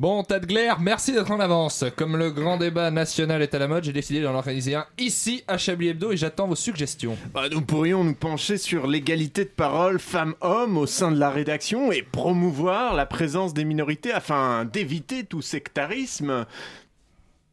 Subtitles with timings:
[0.00, 1.84] Bon, tas de glaire, merci d'être en avance.
[1.94, 5.44] Comme le grand débat national est à la mode, j'ai décidé d'en organiser un ici
[5.46, 7.18] à Chablis Hebdo et j'attends vos suggestions.
[7.34, 11.92] Bah, nous pourrions nous pencher sur l'égalité de parole femmes-hommes au sein de la rédaction
[11.92, 16.46] et promouvoir la présence des minorités afin d'éviter tout sectarisme.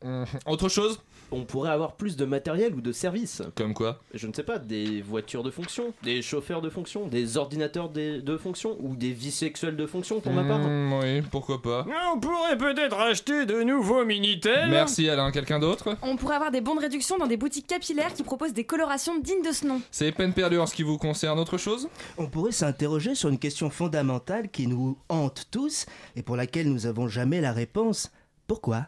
[0.05, 1.02] Hum, autre chose?
[1.31, 3.41] On pourrait avoir plus de matériel ou de services.
[3.55, 7.37] Comme quoi Je ne sais pas, des voitures de fonction, des chauffeurs de fonction, des
[7.37, 10.59] ordinateurs de, de fonction ou des vies sexuelles de fonction pour ma part.
[10.61, 11.85] Hum, Oui, pourquoi pas.
[12.13, 14.69] On pourrait peut-être acheter de nouveaux Minitel.
[14.69, 15.97] Merci Alain, quelqu'un d'autre?
[16.01, 19.19] On pourrait avoir des bons de réduction dans des boutiques capillaires qui proposent des colorations
[19.19, 19.82] dignes de ce nom.
[19.91, 21.89] C'est peine perdue en ce qui vous concerne, autre chose?
[22.18, 25.85] On pourrait s'interroger sur une question fondamentale qui nous hante tous
[26.15, 28.11] et pour laquelle nous n'avons jamais la réponse.
[28.47, 28.85] Pourquoi?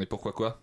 [0.00, 0.58] Et pourquoi quoi?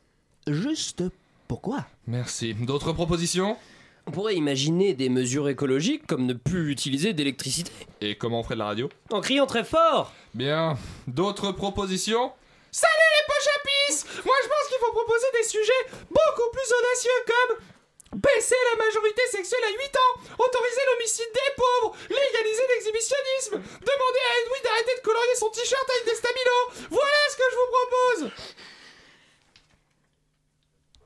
[0.47, 1.03] Juste
[1.47, 1.85] pourquoi?
[2.07, 2.53] Merci.
[2.53, 3.57] D'autres propositions?
[4.05, 7.71] On pourrait imaginer des mesures écologiques comme ne plus utiliser d'électricité.
[8.01, 8.89] Et comment on ferait de la radio?
[9.11, 10.77] En criant très fort Bien.
[11.07, 12.31] D'autres propositions?
[12.71, 16.67] Salut les poches à pisse Moi je pense qu'il faut proposer des sujets beaucoup plus
[16.67, 23.55] audacieux comme baisser la majorité sexuelle à 8 ans, autoriser l'homicide des pauvres, légaliser l'exhibitionnisme,
[23.57, 26.65] demander à Edoui d'arrêter de colorier son t-shirt avec des stabilos.
[26.91, 28.21] Voilà ce que je vous propose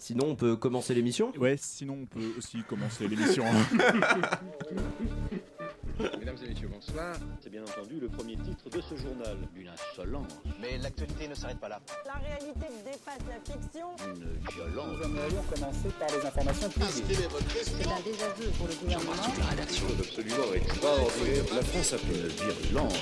[0.07, 3.43] Sinon, on peut commencer l'émission Ouais, sinon on peut aussi commencer l'émission.
[6.17, 7.17] Mesdames et messieurs, bonsoir.
[7.41, 9.35] C'est bien entendu le premier titre de ce journal.
[9.57, 11.81] Une insolence, Mais l'actualité ne s'arrête pas là.
[12.05, 13.87] La réalité dépasse la fiction.
[14.07, 14.95] une violence.
[14.95, 17.03] Nous aimerions commencer par les informations privées.
[17.63, 19.11] C'est un désaveu pour le gouvernement.
[19.39, 21.43] La rédaction Absolument extraordinaire.
[21.53, 22.95] La France a fait une virulence.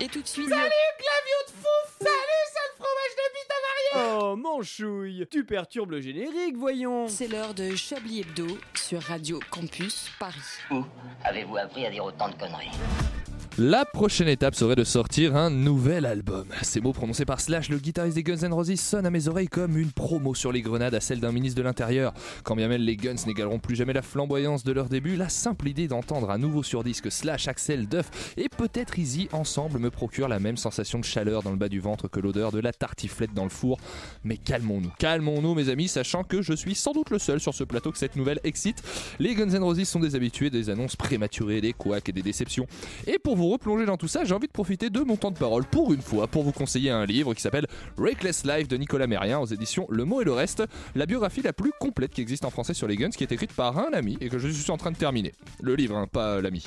[0.00, 0.48] Et tout de suite.
[0.48, 3.53] Clavio de fouf Salut sale fromage de bite
[3.96, 5.26] Oh, manchouille.
[5.30, 7.06] Tu perturbes le générique, voyons.
[7.08, 10.40] C'est l'heure de Chablis Hebdo sur Radio Campus Paris.
[10.70, 10.84] Où
[11.22, 12.70] avez-vous appris à dire autant de conneries?
[13.56, 16.48] La prochaine étape serait de sortir un nouvel album.
[16.62, 19.46] Ces mots prononcés par Slash, le guitariste des Guns N' Roses, sonnent à mes oreilles
[19.46, 22.12] comme une promo sur les grenades à celle d'un ministre de l'Intérieur.
[22.42, 25.68] Quand bien même les Guns n'égaleront plus jamais la flamboyance de leur début, la simple
[25.68, 30.26] idée d'entendre à nouveau sur disque Slash, Axel, Duff et peut-être Easy ensemble me procure
[30.26, 33.34] la même sensation de chaleur dans le bas du ventre que l'odeur de la tartiflette
[33.34, 33.78] dans le four.
[34.24, 37.62] Mais calmons-nous, calmons-nous mes amis, sachant que je suis sans doute le seul sur ce
[37.62, 38.82] plateau que cette nouvelle excite.
[39.20, 42.66] Les Guns N' Roses sont des habitués des annonces prématurées, des couacs et des déceptions.
[43.50, 46.02] Replonger dans tout ça, j'ai envie de profiter de mon temps de parole pour une
[46.02, 47.66] fois pour vous conseiller un livre qui s'appelle
[47.98, 51.52] Reckless Life de Nicolas Mérien aux éditions Le Mot et le Reste, la biographie la
[51.52, 54.16] plus complète qui existe en français sur les Guns, qui est écrite par un ami
[54.20, 55.32] et que je suis en train de terminer.
[55.62, 56.66] Le livre, hein, pas l'ami.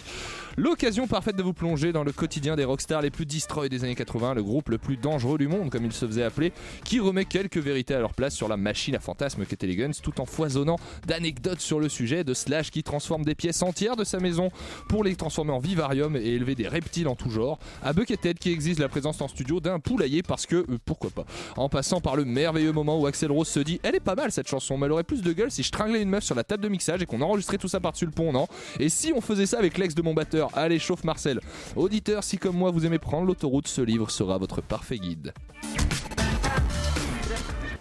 [0.58, 3.96] L'occasion parfaite de vous plonger dans le quotidien des rockstars les plus destroy des années
[3.96, 6.52] 80, le groupe le plus dangereux du monde, comme il se faisait appeler,
[6.84, 9.92] qui remet quelques vérités à leur place sur la machine à fantasmes qu'étaient les Guns,
[10.02, 14.04] tout en foisonnant d'anecdotes sur le sujet, de Slash qui transforme des pièces entières de
[14.04, 14.50] sa maison
[14.90, 18.52] pour les transformer en vivarium et élever des reptiles en tout genre, à Buckethead qui
[18.52, 22.16] exige la présence en studio d'un poulailler parce que, euh, pourquoi pas, en passant par
[22.16, 24.86] le merveilleux moment où Axel Rose se dit elle est pas mal cette chanson, mais
[24.86, 27.02] elle aurait plus de gueule si je stranglais une meuf sur la table de mixage
[27.02, 28.48] et qu'on enregistrait tout ça par-dessus le pont, non?
[28.80, 31.40] Et si on faisait ça avec l'ex de mon batteur, allez chauffe Marcel.
[31.76, 35.34] Auditeur, si comme moi vous aimez prendre l'autoroute, ce livre sera votre parfait guide.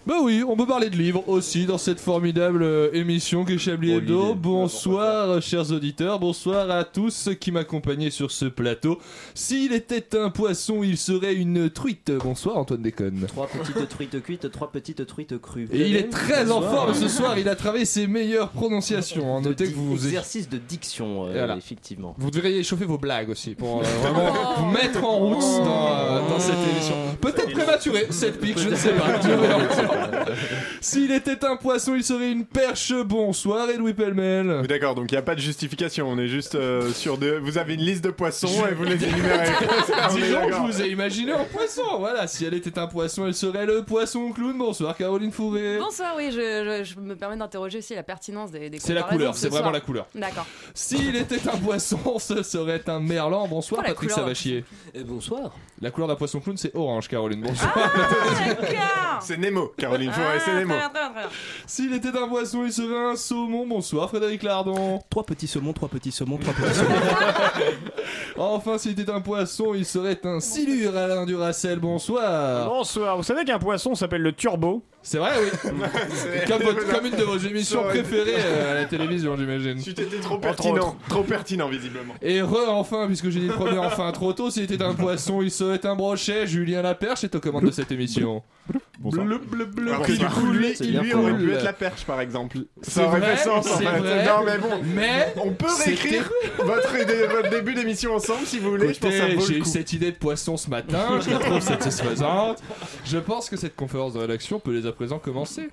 [0.06, 3.92] Bah oui, on peut parler de livres aussi dans cette formidable euh, émission que Chablis
[3.92, 4.34] Oh, Hebdo.
[4.36, 9.00] Bonsoir euh, chers auditeurs, bonsoir à tous ceux qui m'accompagnaient sur ce plateau.
[9.34, 12.12] S'il était un poisson, il serait une truite.
[12.22, 13.24] Bonsoir Antoine Déconne.
[13.26, 15.68] Trois petites truites cuites, trois petites truites crues.
[15.72, 19.36] Et il est très en forme ce soir, il a travaillé ses meilleures prononciations.
[19.36, 19.40] hein.
[19.40, 21.56] Notez que vous, Exercice de diction, euh, Voilà.
[21.56, 22.14] effectivement.
[22.16, 26.20] vous devriez échauffer vos blagues aussi pour euh, vraiment vous mettre en route dans, euh,
[26.30, 26.94] dans cette émission.
[27.20, 29.95] Peut-être prématuré, cette pique, je ne sais pas.
[30.80, 32.92] S'il était un poisson, il serait une perche.
[33.04, 34.58] Bonsoir Edoui Pellemel.
[34.62, 37.38] Oui, D'accord, donc il n'y a pas de justification, on est juste euh, sur de...
[37.42, 39.46] Vous avez une liste de poissons et vous les énumérez.
[40.10, 40.66] On est Disons que je d'accord.
[40.66, 41.82] vous ai imaginé en poisson.
[41.98, 44.56] Voilà, si elle était un poisson, elle serait le poisson clown.
[44.56, 45.78] Bonsoir Caroline Fourré.
[45.78, 49.02] Bonsoir, oui, je, je- je me permets d'interroger aussi la pertinence des, des C'est la
[49.02, 49.72] comparaisons couleur, ce c'est vraiment soir.
[49.72, 50.06] la couleur.
[50.14, 50.46] D'accord.
[50.74, 53.46] S'il était un poisson, ce serait un merlan.
[53.48, 54.24] Bonsoir Oh, la Patrick couleur.
[54.26, 54.64] Savachier.
[54.94, 55.54] Et bonsoir.
[55.80, 57.40] La couleur d'un poisson clown, c'est orange, Caroline.
[57.42, 57.74] Bonsoir.
[57.74, 59.18] D'accord.
[59.22, 61.28] C'est Nemo, Caroline c'est Ah, bien.
[61.66, 63.66] S'il était un poisson, il serait un saumon.
[63.66, 65.00] Bonsoir Frédéric Lardon.
[65.08, 66.90] Trois petits saumons, trois petits saumons, trois petits saumons.
[68.38, 71.78] Enfin, s'il était un poisson, il serait un silure Alain Duracel.
[71.78, 72.68] Bonsoir.
[72.68, 74.82] Bonsoir, vous savez qu'un poisson s'appelle le turbo?
[75.02, 75.70] C'est vrai, oui.
[76.48, 79.80] comme, votre- comme une de vos émissions préférées euh, à la télévision, j'imagine.
[79.80, 82.14] Tu t'étais trop pertinent, trop pertinent visiblement.
[82.20, 85.42] Et re, enfin, puisque j'ai dit le premier enfin trop tôt, s'il était un poisson,
[85.42, 86.46] il serait un brochet.
[86.46, 88.42] Julien Laperche est aux commandes de cette émission.
[88.98, 89.92] Bleu, bleu, bleu.
[89.92, 92.58] Alors que du coup, lui, C'est lui aurait pu être la perche, par exemple.
[92.82, 93.84] C'est Ça aurait vrai, fait sens, en fait.
[93.84, 94.24] vrai.
[94.24, 94.80] Non, mais bon.
[94.94, 98.94] Mais On peut réécrire votre, idée- votre début d'émission ensemble, si vous voulez.
[98.94, 102.62] je pense que j'ai eu cette idée de poisson ce matin, je la trouve satisfaisante.
[103.04, 105.68] Je pense que cette conférence de rédaction peut dès à présent commencer.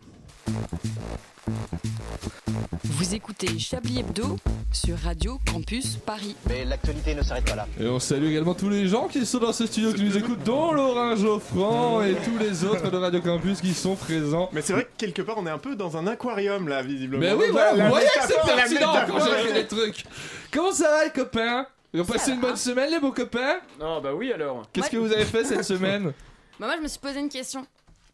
[2.85, 4.37] Vous écoutez Chablis Hebdo
[4.71, 6.35] sur Radio Campus Paris.
[6.47, 7.67] Mais l'actualité ne s'arrête pas là.
[7.79, 10.43] Et on salue également tous les gens qui sont dans ce studio qui nous écoutent,
[10.43, 14.49] dont Laurent Geoffrand et tous les autres de Radio Campus qui sont présents.
[14.53, 17.21] Mais c'est vrai que quelque part, on est un peu dans un aquarium, là, visiblement.
[17.21, 20.05] Mais oui, voilà, vous voyez que c'est pertinent quand j'ai fait des trucs.
[20.51, 21.67] Comment ça va les copains?
[21.93, 23.59] Vous avez passé une bonne semaine les beaux copains?
[23.79, 24.63] Non, bah oui alors.
[24.71, 26.13] Qu'est-ce que vous avez fait cette semaine?
[26.59, 27.65] Bah, moi, je me suis posé une question.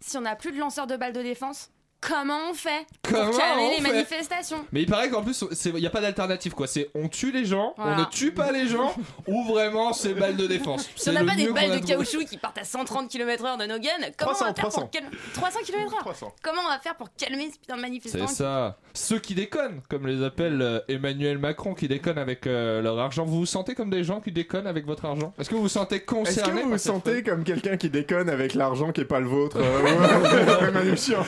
[0.01, 1.69] Si on n'a plus de lanceurs de balles de défense,
[2.01, 5.73] comment on fait Comment pour calmer les fait manifestations Mais il paraît qu'en plus, il
[5.75, 6.67] n'y a pas d'alternative quoi.
[6.67, 8.93] C'est on tue les gens, on ne tue pas les gens,
[9.27, 10.83] ou vraiment c'est balle de défense.
[10.83, 13.65] Si C'est on n'a pas des balles de caoutchouc qui partent à 130 km/h de
[13.65, 14.81] nos guns, comment 300, on va faire 300.
[14.81, 18.35] pour calmer 300 km/h Comment on va faire pour calmer ce putain de manifestant C'est
[18.35, 18.77] ça.
[18.93, 23.25] Ceux qui déconnent, comme les appelle euh, Emmanuel Macron, qui déconnent avec euh, leur argent.
[23.25, 25.33] Vous vous sentez comme des gens qui déconnent avec votre argent?
[25.39, 28.29] Est-ce que vous vous sentez Est-ce concerné que vous vous sentez comme quelqu'un qui déconne
[28.29, 29.57] avec l'argent qui est pas le vôtre?
[29.59, 31.25] Euh, ouais, Chiant.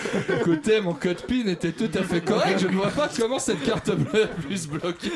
[0.64, 2.60] Écoutez, mon code PIN était tout à fait correct.
[2.60, 5.10] Je ne vois pas comment cette carte bleue a pu se bloquer.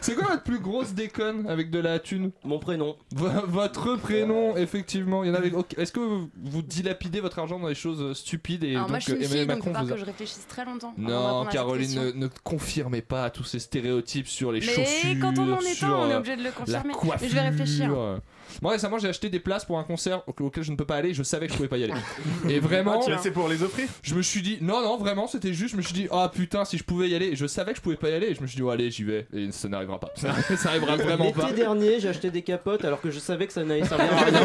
[0.00, 2.32] C'est quoi votre plus grosse déconne avec de la thune?
[2.42, 2.96] Mon prénom.
[3.14, 5.22] V- votre prénom, effectivement.
[5.22, 5.52] Il y en avait.
[5.52, 5.78] ok.
[5.78, 8.90] Est-ce que vous, vous dilapidez votre argent dans des choses euh, stupides et Alors donc
[8.90, 10.04] moi je suis euh, une Emmanuel fille donc Macron il faut vous a- que je
[10.04, 10.94] réfléchisse très longtemps.
[10.98, 12.02] avant de Non, répondre à cette Caroline, question.
[12.02, 15.16] ne, ne confirmez pas tous ces stéréotypes sur les Mais chaussures.
[15.20, 16.88] quand on en est sur, un, on est euh, obligé de le confirmer.
[16.88, 17.18] La coiffure.
[17.22, 18.18] Mais je vais réfléchir.
[18.62, 20.96] Moi récemment j'ai acheté des places pour un concert au- auquel je ne peux pas
[20.96, 21.94] aller, je savais que je pouvais pas y aller.
[22.48, 23.88] Et vraiment, Mais c'est pour les offrir?
[24.02, 26.64] je me suis dit, non, non, vraiment, c'était juste, je me suis dit, ah putain,
[26.64, 28.40] si je pouvais y aller, je savais que je pouvais pas y aller, et je
[28.42, 30.12] me suis dit, oh, allez, j'y vais, et ça n'arrivera pas.
[30.16, 30.28] ça
[30.68, 31.42] arrivera vraiment pas.
[31.48, 34.24] L'été dernier, j'ai acheté des capotes alors que je savais que ça n'allait servir à
[34.24, 34.40] rien.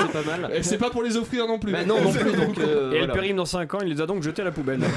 [0.00, 0.50] C'est pas mal.
[0.54, 1.72] Et c'est pas pour les offrir non plus.
[1.72, 2.32] Bah non, non plus.
[2.32, 3.04] Donc, euh, Et voilà.
[3.04, 4.80] elle périme dans 5 ans, il les a donc jetés à la poubelle.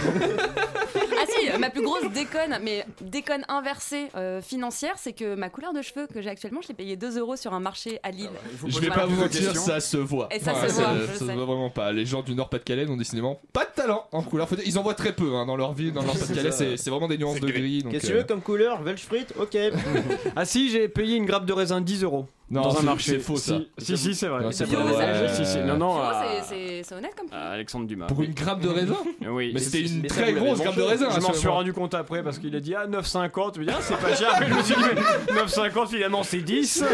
[1.60, 6.08] Ma plus grosse déconne, mais déconne inversée euh, financière, c'est que ma couleur de cheveux
[6.08, 8.30] que j'ai actuellement, je l'ai payé 2 euros sur un marché à Lille.
[8.66, 10.28] Je vais pas vous mentir, ça se voit.
[10.32, 11.92] Et ça se voit, ça se voit vraiment pas.
[11.92, 14.48] Les gens du Nord-Pas-de-Calais n'ont décidément pas de talent en couleur.
[14.66, 17.18] Ils en voient très peu hein, dans leur vie, dans le Nord-Pas-de-Calais, C'est vraiment des
[17.18, 17.84] nuances de gris.
[17.90, 18.82] Qu'est-ce que tu euh, veux comme couleur?
[18.84, 19.58] Welshfrit Ok.
[20.36, 22.28] ah si, j'ai payé une grappe de raisin 10 euros.
[22.52, 23.12] Non, dans un c'est- marché.
[23.14, 23.60] c'est faux, ça.
[23.78, 24.44] Si, si, c'est vrai.
[24.44, 24.80] Non, c'est non,
[26.44, 28.08] c'est- honnête comme Alexandre Dumas.
[28.08, 28.98] Pour une grappe de raisin
[29.30, 29.52] Oui.
[29.54, 31.10] Mais c'était une très grosse grappe de raisin.
[31.16, 33.72] Je m'en suis rendu compte après parce qu'il a dit ah 9,50 je me dis
[33.74, 34.82] ah c'est pas cher mais je me suis dit
[35.30, 36.84] mais 9,50 finalement c'est 10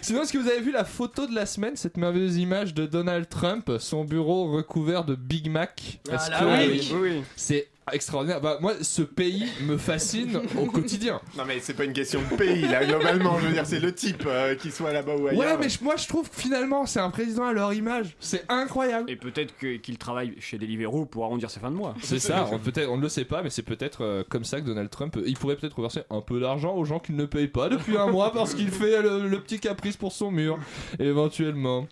[0.00, 2.86] Sinon, est-ce que vous avez vu la photo de la semaine, cette merveilleuse image de
[2.86, 5.98] Donald Trump, son bureau recouvert de Big Mac?
[6.08, 6.88] Là, que oui.
[6.92, 11.20] oui oui c'est extraordinaire Bah, moi, ce pays me fascine au quotidien.
[11.36, 13.38] Non, mais c'est pas une question de pays, là, globalement.
[13.38, 15.40] Je veux dire, c'est le type euh, qui soit là-bas ou ailleurs.
[15.40, 18.16] Ouais, mais je- moi, je trouve que finalement, c'est un président à leur image.
[18.20, 19.10] C'est incroyable.
[19.10, 22.48] et peut-être que- qu'il travaille chez Deliveroo pour arrondir ses fins de mois C'est ça,
[22.52, 24.90] on, peut-être, on ne le sait pas, mais c'est peut-être euh, comme ça que Donald
[24.90, 27.68] Trump, euh, il pourrait peut-être reverser un peu d'argent aux gens qu'il ne paye pas
[27.68, 30.58] depuis un mois parce qu'il fait le, le petit caprice pour son mur,
[30.98, 31.86] éventuellement.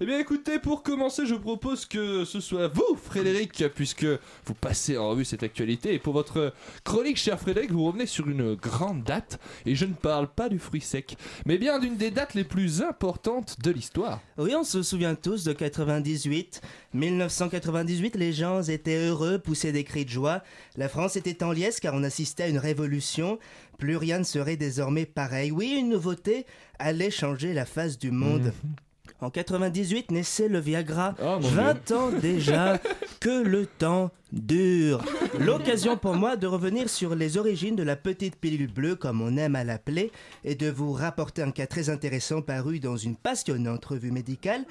[0.00, 4.98] Eh bien écoutez, pour commencer, je propose que ce soit vous, Frédéric, puisque vous passez
[4.98, 6.52] en revue cette actualité, et pour votre
[6.84, 10.58] chronique, cher Frédéric, vous revenez sur une grande date, et je ne parle pas du
[10.58, 14.20] fruit sec, mais bien d'une des dates les plus importantes de l'histoire.
[14.38, 16.60] Oui, on se souvient tous de 98.
[16.94, 20.42] 1998, les gens étaient heureux, poussaient des cris de joie.
[20.76, 23.38] La France était en liesse car on assistait à une révolution.
[23.78, 25.50] Plus rien ne serait désormais pareil.
[25.50, 26.46] Oui, une nouveauté
[26.78, 28.52] allait changer la face du monde.
[29.20, 31.14] En 98 naissait le Viagra.
[31.22, 32.78] Oh, mon 20 ans déjà,
[33.20, 35.02] que le temps dure.
[35.38, 39.36] L'occasion pour moi de revenir sur les origines de la petite pilule bleue, comme on
[39.36, 40.10] aime à l'appeler,
[40.44, 44.64] et de vous rapporter un cas très intéressant paru dans une passionnante revue médicale,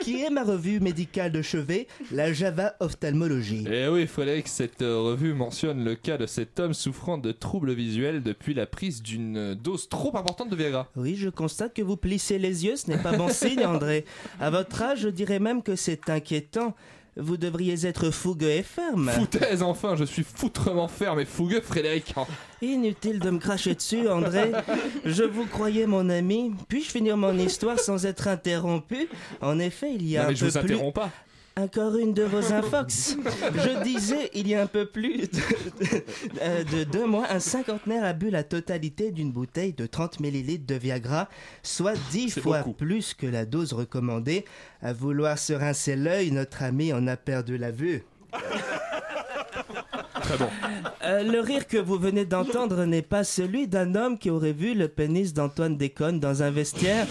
[0.00, 3.66] qui est ma revue médicale de chevet, la Java Ophtalmologie.
[3.70, 7.74] Eh oui, Frédéric, cette euh, revue mentionne le cas de cet homme souffrant de troubles
[7.74, 10.88] visuels depuis la prise d'une dose trop importante de Viagra.
[10.96, 13.91] Oui, je constate que vous plissez les yeux, ce n'est pas bon signe, André.
[14.40, 16.74] À votre âge, je dirais même que c'est inquiétant.
[17.16, 19.10] Vous devriez être fougueux et ferme.
[19.10, 22.14] Foutaise, enfin, je suis foutrement ferme et fougueux, Frédéric.
[22.62, 24.50] Inutile de me cracher dessus, André.
[25.04, 26.54] Je vous croyais mon ami.
[26.68, 29.08] Puis-je finir mon histoire sans être interrompu?
[29.42, 30.60] En effet, il y a Non, un mais je vous plus...
[30.74, 31.10] interromps pas.
[31.56, 33.16] Encore une de vos infox.
[33.54, 38.14] Je disais, il y a un peu plus de, de deux mois, un cinquantenaire a
[38.14, 41.28] bu la totalité d'une bouteille de 30 ml de Viagra,
[41.62, 42.72] soit 10 C'est fois beaucoup.
[42.72, 44.44] plus que la dose recommandée.
[44.80, 48.02] À vouloir se rincer l'œil, notre ami en a perdu la vue.
[50.22, 50.48] Très bon.
[51.04, 54.74] Euh, le rire que vous venez d'entendre n'est pas celui d'un homme qui aurait vu
[54.74, 57.06] le pénis d'Antoine Déconne dans un vestiaire.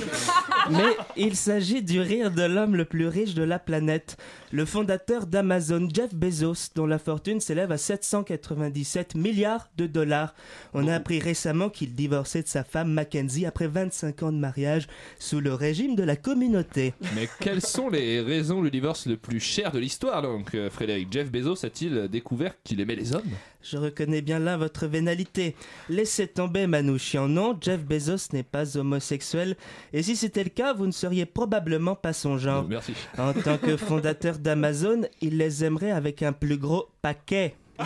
[0.69, 4.17] Mais il s'agit du rire de l'homme le plus riche de la planète,
[4.51, 10.35] le fondateur d'Amazon, Jeff Bezos, dont la fortune s'élève à 797 milliards de dollars.
[10.73, 14.87] On a appris récemment qu'il divorçait de sa femme Mackenzie après 25 ans de mariage
[15.19, 16.93] sous le régime de la communauté.
[17.15, 21.11] Mais quelles sont les raisons du divorce le plus cher de l'histoire donc euh, Frédéric?
[21.11, 23.29] Jeff Bezos a-t-il découvert qu'il aimait les hommes?
[23.63, 25.55] Je reconnais bien là votre vénalité.
[25.89, 29.55] Laissez tomber Manouchian, non, Jeff Bezos n'est pas homosexuel,
[29.93, 32.65] et si c'était le cas, vous ne seriez probablement pas son genre.
[32.67, 32.93] Merci.
[33.17, 37.55] En tant que fondateur d'Amazon, il les aimerait avec un plus gros paquet.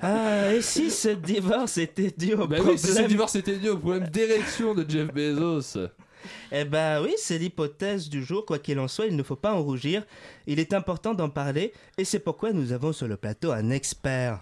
[0.00, 2.68] Ah, et si ce divorce était dû au Bah problème...
[2.68, 5.88] oui, si ce divorce était dû au problème d'érection de Jeff Bezos?
[6.52, 8.44] Eh ben oui, c'est l'hypothèse du jour.
[8.46, 10.04] Quoi qu'il en soit, il ne faut pas en rougir.
[10.46, 14.40] Il est important d'en parler, et c'est pourquoi nous avons sur le plateau un expert.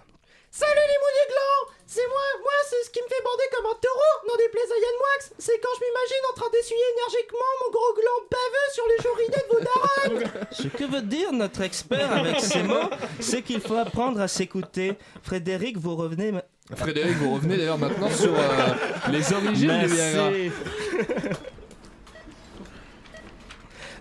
[0.51, 3.77] Salut les mouillés glands C'est moi, moi c'est ce qui me fait bander comme un
[3.79, 7.71] taureau, n'en déplaise à Yann Wax C'est quand je m'imagine en train d'essuyer énergiquement mon
[7.71, 12.11] gros gland baveux sur les jorinets de vos darons Ce que veut dire notre expert
[12.11, 12.89] avec ces mots,
[13.19, 14.93] c'est qu'il faut apprendre à s'écouter.
[15.21, 16.33] Frédéric, vous revenez...
[16.75, 20.31] Frédéric, vous revenez d'ailleurs maintenant sur euh, les origines du Viagra.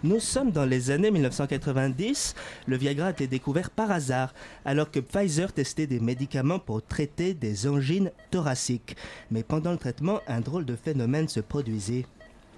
[0.02, 2.34] Nous sommes dans les années 1990.
[2.66, 4.34] Le Viagra a été découvert par hasard,
[4.64, 8.96] alors que Pfizer testait des médicaments pour traiter des angines thoraciques.
[9.30, 12.06] Mais pendant le traitement, un drôle de phénomène se produisait.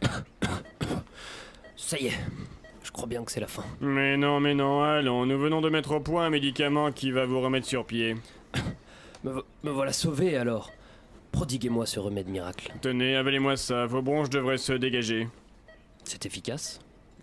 [1.76, 2.18] Ça y est,
[2.82, 3.64] je crois bien que c'est la fin.
[3.80, 7.24] Mais non, mais non, allons, nous venons de mettre au point un médicament qui va
[7.24, 8.16] vous remettre sur pied.
[9.24, 10.70] Me, vo- me voilà sauvé alors.
[11.32, 12.72] Prodiguez-moi ce remède miracle.
[12.80, 15.26] Tenez, avalez-moi ça, vos bronches devraient se dégager.
[16.04, 16.78] C'est efficace?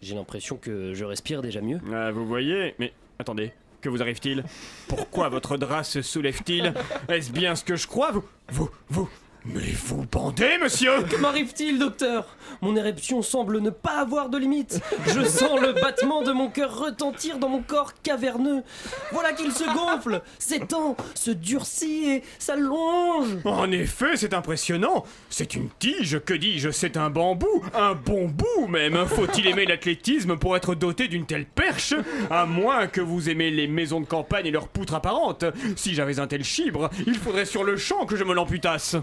[0.05, 1.79] J'ai l'impression que je respire déjà mieux.
[1.91, 4.43] Ah, vous voyez Mais attendez, que vous arrive-t-il?
[4.87, 6.75] Pourquoi votre drap se soulève-t-il?
[7.09, 8.11] Est-ce bien ce que je crois?
[8.11, 9.09] Vous, vous, vous
[9.47, 14.81] Mais vous bandez, monsieur Que m'arrive-t-il, docteur Mon éruption semble ne pas avoir de limite.
[15.07, 18.63] Je sens le battement de mon cœur retentir dans mon corps caverneux.
[19.11, 23.37] Voilà qu'il se gonfle, s'étend, se durcit et s'allonge.
[23.45, 25.05] En effet, c'est impressionnant.
[25.29, 29.05] C'est une tige, que dis-je C'est un bambou, un bon bout même.
[29.05, 31.93] Faut-il aimer l'athlétisme pour être doté d'une telle perche?
[32.31, 35.45] À moins que vous aimez les maisons de campagne et leurs poutres apparentes.
[35.75, 38.95] Si j'avais un tel chibre, il faudrait sur le champ que je me l'amputasse.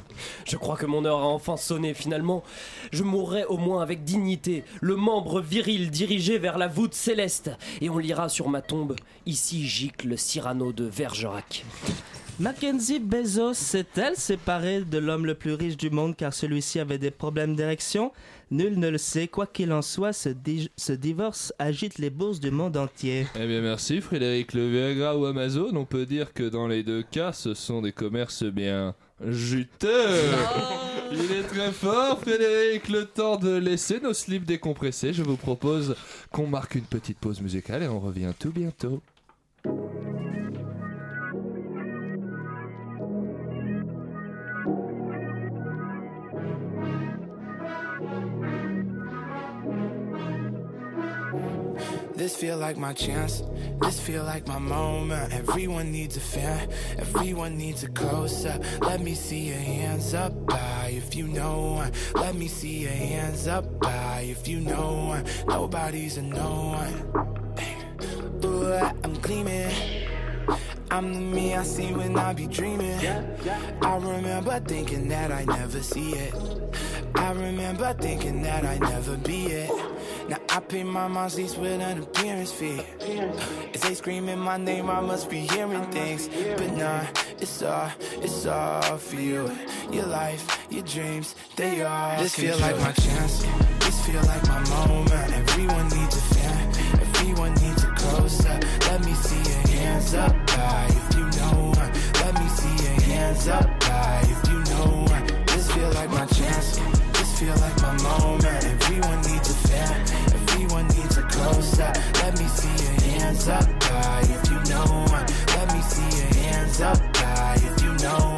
[0.45, 2.43] Je crois que mon heure a enfin sonné finalement.
[2.93, 7.51] Je mourrai au moins avec dignité, le membre viril dirigé vers la voûte céleste.
[7.81, 8.97] Et on lira sur ma tombe
[9.27, 11.65] Ici gicle Cyrano de Bergerac.
[12.41, 17.11] Mackenzie Bezos s'est-elle séparée de l'homme le plus riche du monde car celui-ci avait des
[17.11, 18.11] problèmes d'érection?
[18.51, 19.29] Nul ne le sait.
[19.29, 23.27] Quoi qu'il en soit, ce, di- ce divorce agite les bourses du monde entier.
[23.37, 27.03] Eh bien merci Frédéric, le Viagra ou Amazon, on peut dire que dans les deux
[27.03, 28.95] cas, ce sont des commerces bien
[29.26, 30.21] juteux.
[31.12, 35.95] Il est très fort Frédéric, le temps de laisser nos slips décompressés, je vous propose
[36.31, 39.02] qu'on marque une petite pause musicale et on revient tout bientôt.
[52.23, 53.43] This feel like my chance.
[53.81, 55.35] This feel like my moment.
[55.35, 56.69] Everyone needs a fan.
[56.97, 58.62] Everyone needs a close up.
[58.81, 61.93] Let me see your hands up high if you know one.
[62.14, 65.25] Let me see your hands up high if you know one.
[65.49, 68.45] Nobody's a no one.
[68.45, 69.73] Ooh, I'm gleaming.
[70.93, 73.00] I'm the me I see when I be dreaming.
[73.83, 76.35] I remember thinking that I never see it.
[77.17, 79.91] I remember thinking that I never be it.
[80.54, 82.82] I pay my mom's lease with an appearance fee.
[83.73, 86.28] If they screaming my name, I must be hearing things.
[86.59, 87.06] But nah,
[87.40, 87.90] it's all,
[88.21, 89.50] it's all for you.
[89.90, 92.18] Your life, your dreams, they all.
[92.18, 93.47] This feel like my chance.
[93.80, 95.32] This feel like my moment.
[95.32, 96.68] Everyone needs a fan.
[97.00, 98.62] Everyone needs a close up.
[98.88, 101.92] Let me see your hands up high if you know one.
[102.21, 105.47] Let me see your hands up high if you know one.
[105.47, 106.76] This feel like my chance.
[107.14, 108.64] This feel like my moment.
[108.66, 110.32] Everyone needs a fan.
[110.83, 111.97] Everyone needs a close up.
[112.15, 115.27] Let me see your hands up high if you know one.
[115.47, 118.32] Let me see your hands up high if you know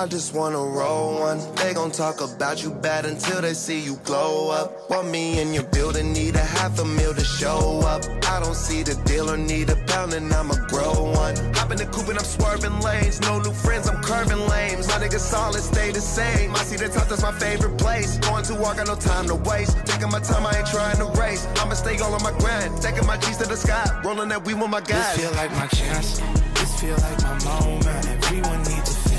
[0.00, 1.40] I just wanna roll one.
[1.56, 4.88] They gon' talk about you bad until they see you glow up.
[4.88, 8.02] Want me in your building, need a half a meal to show up.
[8.26, 11.36] I don't see the deal or need a pound, and I'ma grow one.
[11.52, 13.20] Hop in the coupe and I'm swerving lanes.
[13.20, 14.88] No new friends, I'm curving lanes.
[14.88, 16.56] My niggas solid, stay the same.
[16.56, 18.16] I see the top, that's my favorite place.
[18.20, 19.76] Going to walk, got no time to waste.
[19.84, 21.46] Taking my time, I ain't trying to race.
[21.56, 22.80] I'ma stay all on my grind.
[22.80, 23.84] Taking my cheese to the sky.
[24.02, 25.14] Rolling that weed with my guys.
[25.14, 26.20] This feel like my chance.
[26.56, 28.08] This feel like my moment.
[28.08, 29.09] Everyone needs needs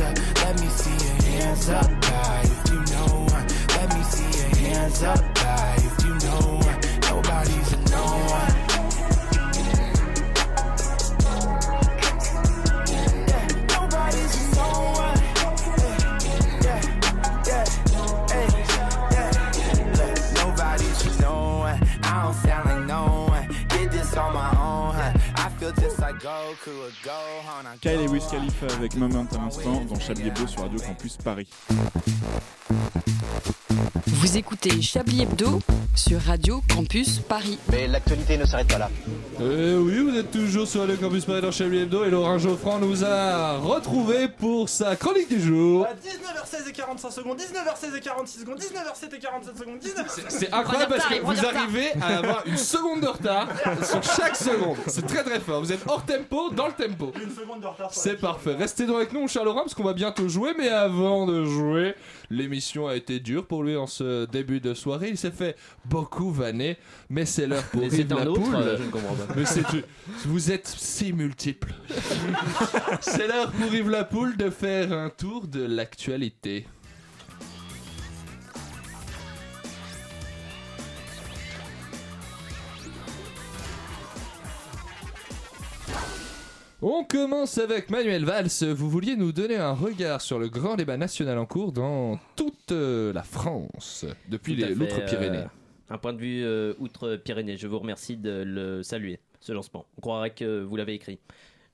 [0.00, 0.16] up.
[0.44, 3.46] Let me see your hands up high if you know one.
[3.76, 6.80] Let me see your hands up high if you know one.
[7.08, 8.70] Nobody's a no one.
[22.02, 23.48] I don't sound like no one.
[23.90, 25.12] This on my own, huh?
[25.36, 25.99] I feel just
[27.80, 31.48] Kyle et Wiz Khalifa avec Moment à l'instant dans Chablis Bleu sur Radio Campus Paris.
[34.06, 35.60] Vous écoutez Chablis Hebdo
[35.94, 37.58] sur Radio Campus Paris.
[37.70, 38.90] Mais l'actualité ne s'arrête pas là.
[39.40, 42.78] Euh, oui, vous êtes toujours sur le campus Paris dans Chablis Hebdo et Laurent Geoffrand
[42.78, 45.86] nous a retrouvés pour sa chronique du jour.
[45.86, 50.24] À 19h16 et 45 secondes, 19h16 et 46 secondes, 19h07 et 47 secondes, 19h.
[50.28, 53.48] C'est incroyable parce que vous arrivez à avoir une seconde de retard
[53.82, 54.76] sur chaque seconde.
[54.86, 55.60] C'est très très fort.
[55.60, 57.12] Vous êtes hors tempo dans le tempo.
[57.22, 57.92] Une seconde de retard.
[57.92, 58.54] sur C'est parfait.
[58.54, 60.50] Restez donc avec nous, cher Laurent, parce qu'on va bientôt jouer.
[60.58, 61.94] Mais avant de jouer,
[62.30, 65.08] l'émission a été dure pour lui en ce début de soirée.
[65.10, 66.76] Il s'est fait beaucoup vanner,
[67.08, 68.54] mais c'est l'heure pour Mais la autre, poule.
[68.56, 69.32] euh, je ne comprends pas.
[69.36, 69.62] Mais c'est-
[70.26, 71.72] vous êtes si multiples.
[73.00, 76.66] c'est l'heure pour Yves la poule de faire un tour de l'actualité.
[86.82, 88.48] On commence avec Manuel Valls.
[88.74, 92.72] Vous vouliez nous donner un regard sur le grand débat national en cours dans toute
[92.72, 95.40] euh, la France, depuis l'outre-Pyrénées.
[95.40, 97.58] euh, un point de vue euh, outre-Pyrénées.
[97.58, 99.84] Je vous remercie de le saluer, ce lancement.
[99.98, 101.18] On croirait que vous l'avez écrit.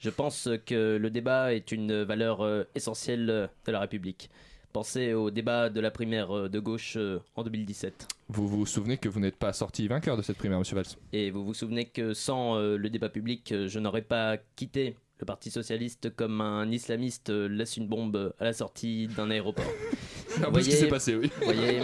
[0.00, 2.44] Je pense que le débat est une valeur
[2.74, 4.28] essentielle de la République.
[4.76, 8.08] Pensez au débat de la primaire euh, de gauche euh, en 2017.
[8.28, 10.98] Vous vous souvenez que vous n'êtes pas sorti vainqueur de cette primaire, monsieur Valls?
[11.14, 15.24] Et vous vous souvenez que sans euh, le débat public, je n'aurais pas quitté le
[15.24, 19.64] Parti Socialiste comme un islamiste laisse une bombe à la sortie d'un aéroport.
[20.28, 21.30] C'est un peu ce qui s'est passé, oui.
[21.38, 21.80] Vous voyez,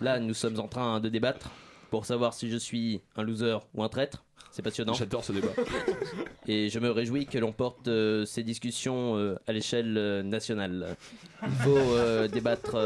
[0.00, 1.50] là, nous sommes en train de débattre
[1.90, 4.24] pour savoir si je suis un loser ou un traître.
[4.50, 4.94] C'est passionnant.
[4.94, 5.52] J'adore ce débat.
[6.46, 10.96] Et je me réjouis que l'on porte euh, ces discussions euh, à l'échelle euh, nationale.
[11.42, 12.76] Il faut débattre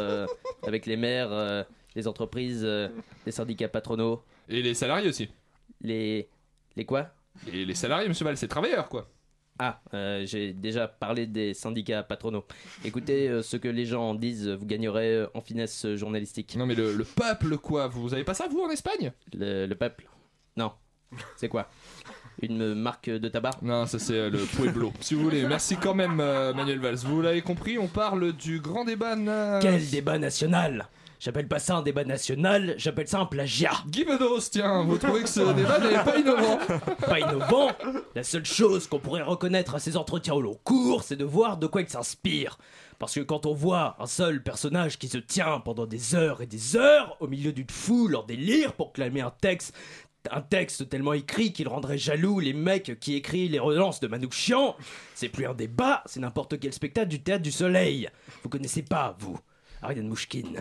[0.67, 4.23] avec les maires, les entreprises, les syndicats patronaux.
[4.49, 5.29] Et les salariés aussi.
[5.81, 6.29] Les.
[6.77, 7.09] Les quoi?
[7.51, 9.09] Et les salariés, monsieur Valls, c'est travailleurs, quoi.
[9.59, 9.81] Ah,
[10.25, 12.45] j'ai déjà parlé des syndicats patronaux.
[12.85, 16.57] Écoutez ce que les gens disent, vous gagnerez en finesse journalistique.
[16.57, 19.13] Non mais le, le peuple, quoi Vous avez pas ça, vous, en Espagne?
[19.33, 20.09] Le, le peuple?
[20.57, 20.73] Non.
[21.37, 21.69] C'est quoi?
[22.41, 23.53] Une marque de tabac?
[23.63, 24.93] Non, ça c'est euh, le Pueblo.
[25.01, 26.97] si vous voulez, merci quand même, euh, Manuel Valls.
[27.05, 29.17] Vous l'avez compris, on parle du grand débat.
[29.17, 30.89] na- Quel débat national?
[31.21, 33.71] J'appelle pas ça un débat national, j'appelle ça un plagiat.
[33.87, 36.59] Guy Bedos, tiens, vous trouvez que ce débat n'est pas innovant
[37.07, 37.71] Pas innovant
[38.17, 41.59] La seule chose qu'on pourrait reconnaître à ces entretiens au long cours, c'est de voir
[41.59, 42.59] de quoi ils s'inspirent.
[42.99, 46.47] Parce que quand on voit un seul personnage qui se tient pendant des heures et
[46.47, 49.77] des heures au milieu d'une foule en délire pour clamer un texte,
[50.31, 54.77] un texte tellement écrit qu'il rendrait jaloux les mecs qui écrivent les relances de Manouchian,
[55.15, 58.09] c'est plus un débat, c'est n'importe quel spectacle du théâtre du soleil.
[58.43, 59.39] Vous connaissez pas, vous
[59.83, 60.61] Ariane Mouchkine,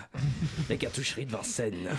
[0.67, 1.89] la cartoucherie de Vincennes,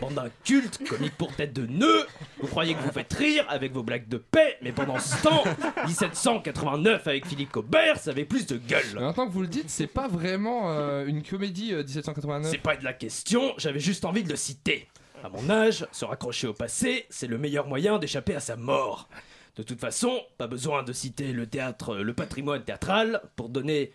[0.00, 2.04] bande d'un culte, comique pour tête de nœud.
[2.40, 5.44] Vous croyez que vous faites rire avec vos blagues de paix, mais pendant ce temps,
[5.86, 8.82] 1789 avec Philippe Cobert, ça avait plus de gueule.
[8.94, 12.50] Maintenant que vous le dites, c'est pas vraiment euh, une comédie euh, 1789.
[12.50, 14.88] C'est pas de la question, j'avais juste envie de le citer.
[15.24, 19.08] À mon âge, se raccrocher au passé, c'est le meilleur moyen d'échapper à sa mort.
[19.56, 23.92] De toute façon, pas besoin de citer le théâtre, le patrimoine théâtral pour donner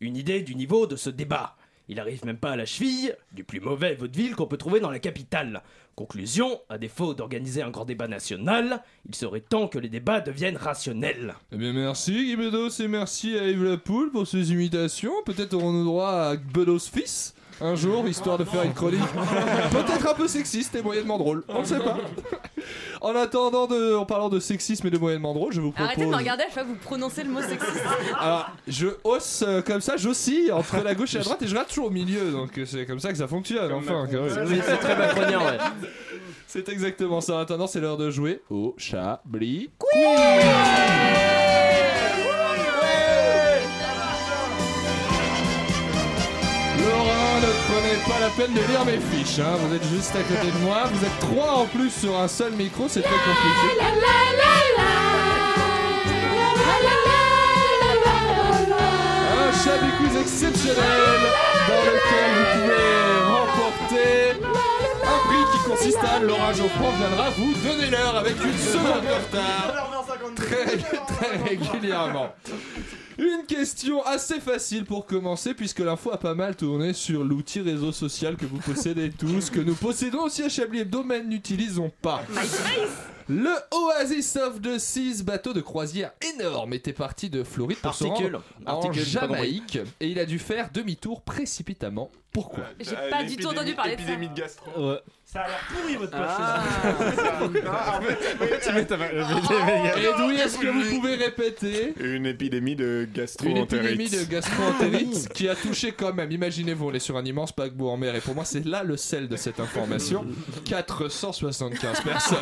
[0.00, 1.54] une idée du niveau de ce débat.
[1.86, 4.90] Il arrive même pas à la cheville du plus mauvais vaudeville qu'on peut trouver dans
[4.90, 5.62] la capitale.
[5.94, 10.56] Conclusion, à défaut d'organiser un grand débat national, il serait temps que les débats deviennent
[10.56, 11.36] rationnels.
[11.52, 15.22] Eh bien merci Guy Bedos et merci à Yves Lapoule pour ses imitations.
[15.26, 19.00] Peut-être aurons-nous droit à Bedos fils un jour, histoire de faire une chronique
[19.70, 21.44] peut-être un peu sexiste et moyennement drôle.
[21.48, 21.98] On ne sait pas.
[23.00, 25.86] En attendant, de, en parlant de sexisme et de moyennement drôle, je vous propose...
[25.86, 27.82] Arrêtez de me regarder à chaque fois que vous prononcez le mot sexiste.
[28.18, 31.56] Alors, je hausse euh, comme ça, j'oscille entre la gauche et la droite et je
[31.56, 32.30] rate toujours au milieu.
[32.30, 33.72] Donc euh, c'est comme ça que ça fonctionne.
[33.72, 34.48] Enfin, quand même.
[34.48, 35.58] Oui, c'est très macronien, ouais.
[36.46, 37.36] C'est exactement ça.
[37.36, 39.70] En attendant, c'est l'heure de jouer au Chablis.
[47.82, 49.56] N'avez pas la peine de lire mes fiches, hein.
[49.58, 52.52] vous êtes juste à côté de moi, vous êtes trois en plus sur un seul
[52.52, 53.82] micro, c'est très compliqué.
[59.38, 61.20] Un Chablis Quiz exceptionnel
[61.68, 62.86] dans lequel vous pouvez
[63.32, 64.12] remporter
[65.04, 69.12] un prix qui consiste à Laura Geoffroy viendra vous donner l'heure avec une seconde de
[69.12, 69.90] retard
[70.36, 72.34] très, très régulièrement.
[73.18, 77.92] Une question assez facile pour commencer puisque l'info a pas mal tourné sur l'outil réseau
[77.92, 82.22] social que vous possédez tous, que nous possédons aussi à Chablis Hebdo mais n'utilisons pas.
[83.28, 88.04] Le Oasis of the Seas, bateau de croisière énorme, était parti de Floride pour se
[88.04, 88.36] Articule.
[88.36, 89.40] rendre en Articule, j'ai pas compris.
[89.42, 92.10] Jamaïque et il a dû faire demi-tour précipitamment.
[92.32, 94.04] Pourquoi J'ai pas du tout entendu parler de ça.
[94.08, 94.94] Épidémie de gastro.
[95.24, 96.20] Ça a l'air pourri votre poche.
[96.20, 102.24] Ah, en fait, Tu mets ta main- Et d'où est-ce que vous pouvez répéter Une
[102.26, 103.72] épidémie de Une gastro-entérite.
[104.00, 107.90] épidémie de gastro-entérite qui a touché quand même, imaginez-vous, on est sur un immense paquebot
[107.90, 110.24] en mer et pour moi c'est là le sel de cette information,
[110.64, 112.38] 475 personnes.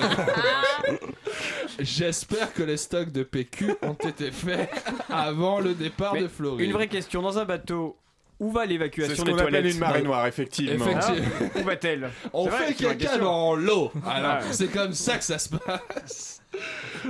[1.79, 4.70] J'espère que les stocks de PQ ont été faits
[5.09, 6.61] avant le départ Mais de Floride.
[6.66, 7.96] Une vraie question dans un bateau.
[8.40, 10.87] Où va C'est l'évacuation ce des qu'on appelle toilettes une marée noire, effectivement.
[10.87, 11.29] Effectivement.
[11.55, 13.92] Ah, Où va-t-elle On C'est vrai, fait c'est caca dans l'eau.
[14.07, 14.53] Alors, Ouais.
[14.53, 16.42] c'est comme ça que ça se passe.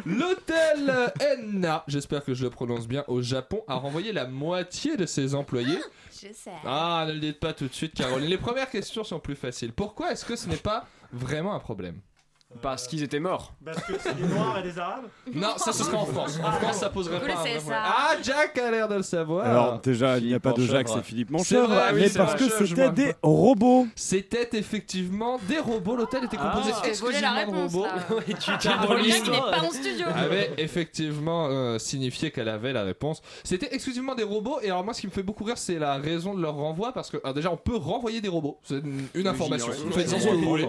[0.06, 5.06] L'hôtel Enna, j'espère que je le prononce bien, au Japon, a renvoyé la moitié de
[5.06, 5.78] ses employés.
[6.12, 6.50] Je sais.
[6.66, 8.28] Ah, ne le dites pas tout de suite, Caroline.
[8.28, 9.72] Les premières questions sont plus faciles.
[9.72, 12.00] Pourquoi est-ce que ce n'est pas vraiment un problème?
[12.62, 13.54] Parce qu'ils étaient morts.
[13.64, 16.38] Parce que c'est des noirs et des arabes Non, ça ce serait en France.
[16.44, 17.80] En France, ça poserait pas un vrai problème.
[17.84, 19.46] Ah, Jack a l'air de le savoir.
[19.46, 21.02] Alors déjà, il n'y a pas de Philippe Jacques, Manchevre.
[21.04, 22.48] c'est Philippe C'est Manchevre, vrai, oui, mais c'est parce vrai.
[22.48, 23.86] que Je- c'était des robots.
[23.94, 25.94] C'était effectivement des robots.
[25.94, 26.80] L'hôtel était composé Ah.
[26.80, 27.86] Voler la exclusivement de réponse robots.
[27.86, 28.16] là.
[28.28, 30.06] Et tu Caroline Le mec, il est pas en studio.
[30.14, 33.22] avait effectivement euh, signifié qu'elle avait la réponse.
[33.44, 35.94] C'était exclusivement des robots et alors moi ce qui me fait beaucoup rire c'est la
[35.98, 39.06] raison de leur renvoi parce que alors déjà on peut renvoyer des robots, c'est une,
[39.14, 39.68] une information.
[39.68, 40.66] En ce que vous voulez.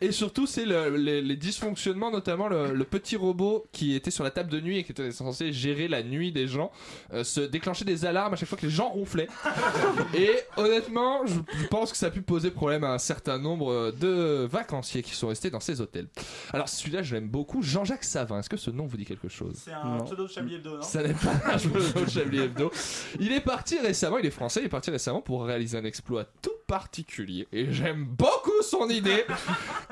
[0.00, 4.24] Et surtout c'est le- les, les dysfonctionnements notamment le, le petit robot qui était sur
[4.24, 6.70] la table de nuit et qui était censé gérer la nuit des gens
[7.12, 9.28] euh, se déclenchait des alarmes à chaque fois que les gens ronflaient.
[10.14, 13.92] et honnêtement je, je pense que ça a pu poser problème à un certain nombre
[13.92, 16.06] de vacanciers qui sont restés dans ces hôtels.
[16.52, 19.54] Alors celui-là je l'aime beaucoup, Jean-Jacques Savin, est-ce que ce nom vous dit quelque chose?
[19.64, 20.82] C'est un pseudo de Chablis Hebdo, non?
[20.82, 22.70] Ça n'est pas un jeu de Chablis Hebdo.
[23.18, 26.24] Il est parti récemment, il est français, il est parti récemment pour réaliser un exploit
[26.42, 27.48] tout particulier.
[27.52, 29.24] Et j'aime beaucoup son idée.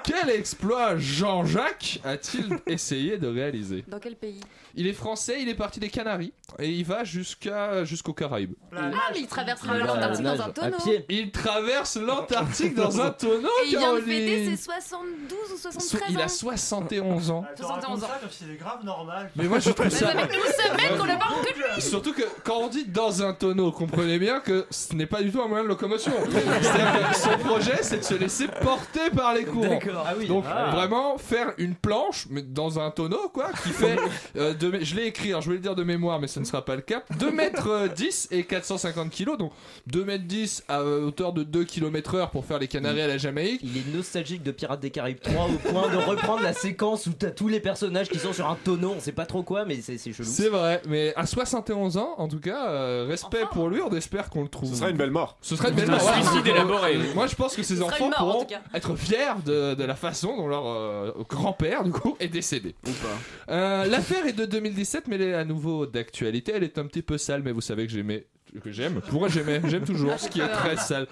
[0.05, 4.40] Quel exploit Jean-Jacques a-t-il essayé de réaliser Dans quel pays?
[4.75, 8.53] Il est français, il est parti des Canaries et il va jusqu'à jusqu'aux Caraïbes.
[8.77, 10.77] Ah, mais il traversera Il l'Antarctique dans un tonneau.
[10.85, 11.05] pied.
[11.09, 15.71] Il traverse l'Antarctique dans un tonneau, Et il vient de fêter ses 72 ou So-
[15.73, 17.44] 73 Il a 71 ans.
[17.49, 18.29] Elle te 71 raconte ans.
[18.31, 19.31] c'était grave normal.
[19.37, 20.09] Mais moi je trouve Mais ça.
[20.11, 21.83] avec nous, ce mec, on le parle que de lui.
[21.83, 25.33] Surtout que quand on dit dans un tonneau, comprenez bien que ce n'est pas du
[25.33, 26.12] tout un moyen de locomotion.
[26.31, 29.68] C'est-à-dire que son projet, c'est de se laisser porter par les courants.
[29.71, 30.05] D'accord.
[30.07, 30.27] Ah oui.
[30.27, 30.71] Donc Ah.
[30.99, 33.97] Vraiment faire une planche, mais dans un tonneau quoi, qui fait,
[34.37, 36.45] euh, de je l'ai écrit, alors je vais le dire de mémoire, mais ce ne
[36.45, 39.53] sera pas le cas, 2 mètres euh, 10 et 450 kilos, donc
[39.87, 43.07] 2 mètres 10 à euh, hauteur de 2 km heure pour faire les Canaries à
[43.07, 43.61] la Jamaïque.
[43.63, 47.13] Il est nostalgique de Pirates des Caraïbes 3 au point de reprendre la séquence où
[47.13, 49.81] t'as tous les personnages qui sont sur un tonneau, on sait pas trop quoi, mais
[49.81, 50.29] c'est c'est chelou.
[50.29, 54.31] C'est vrai, mais à 71 ans, en tout cas, euh, respect pour lui, on espère
[54.31, 54.71] qu'on le trouve.
[54.71, 55.37] Ce serait une belle mort.
[55.41, 56.07] Ce serait une belle un mort.
[56.07, 56.23] ouais.
[56.23, 56.99] suicide élaboré.
[57.15, 60.37] Moi, je pense que ces Ce enfants mort, pourront être fiers de, de la façon
[60.37, 60.88] dont leur euh,
[61.29, 62.74] grand-père, du coup, est décédé.
[62.87, 63.53] Ou pas.
[63.55, 66.53] Euh, L'affaire est de 2017, mais elle est à nouveau d'actualité.
[66.55, 68.27] Elle est un petit peu sale, mais vous savez que j'aimais.
[68.62, 69.03] Que j'aime.
[69.11, 71.07] Pourquoi j'aimais J'aime toujours, ce qui est très sale.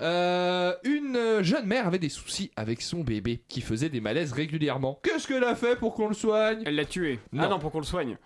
[0.00, 5.00] Euh, une jeune mère avait des soucis avec son bébé qui faisait des malaises régulièrement.
[5.02, 6.62] Qu'est-ce qu'elle a fait pour qu'on le soigne?
[6.64, 7.18] Elle l'a tué.
[7.32, 7.42] Non.
[7.44, 8.16] Ah non, pour qu'on le soigne.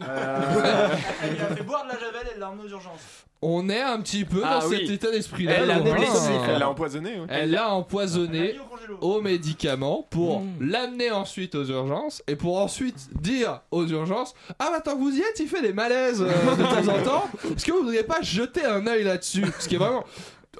[0.00, 3.00] Elle lui a fait boire de la javel et elle l'a emmené aux urgences.
[3.42, 4.80] On est un petit peu Ah dans oui.
[4.80, 5.52] cet état d'esprit-là.
[5.58, 5.92] Elle l'a Laurent.
[5.96, 7.10] blessé, Elle l'a empoisonné.
[7.12, 8.98] Elle l'a Elle l'a empoisonné mis au congélo.
[9.00, 10.56] aux médicaments pour Mmh.
[10.60, 15.16] l'amener ensuite aux urgences et pour ensuite dire aux urgences Ah, bah tant que vous
[15.16, 17.24] y êtes, il fait des malaises euh, de temps en temps.
[17.56, 19.46] Est-ce que vous voudriez pas jeter un œil là-dessus?
[19.58, 20.04] Ce qui est vraiment.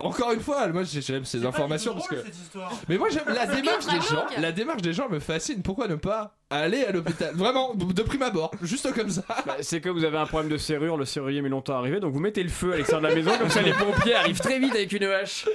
[0.00, 2.26] Encore une fois, moi j'ai- j'aime ces C'est pas informations du tout parce que.
[2.26, 2.72] drôle, cette histoire.
[2.88, 4.24] Mais moi j'aime la démarche des gens.
[4.38, 5.60] La démarche des gens me fascine.
[5.62, 9.22] Pourquoi ne pas aller à l'hôpital Vraiment, de prime abord, juste comme ça.
[9.46, 12.00] Bah, c'est que vous avez un problème de serrure, le serrurier met longtemps à arriver,
[12.00, 14.40] donc vous mettez le feu à l'extérieur de la maison, comme ça les pompiers arrivent
[14.40, 15.46] très vite avec une hache.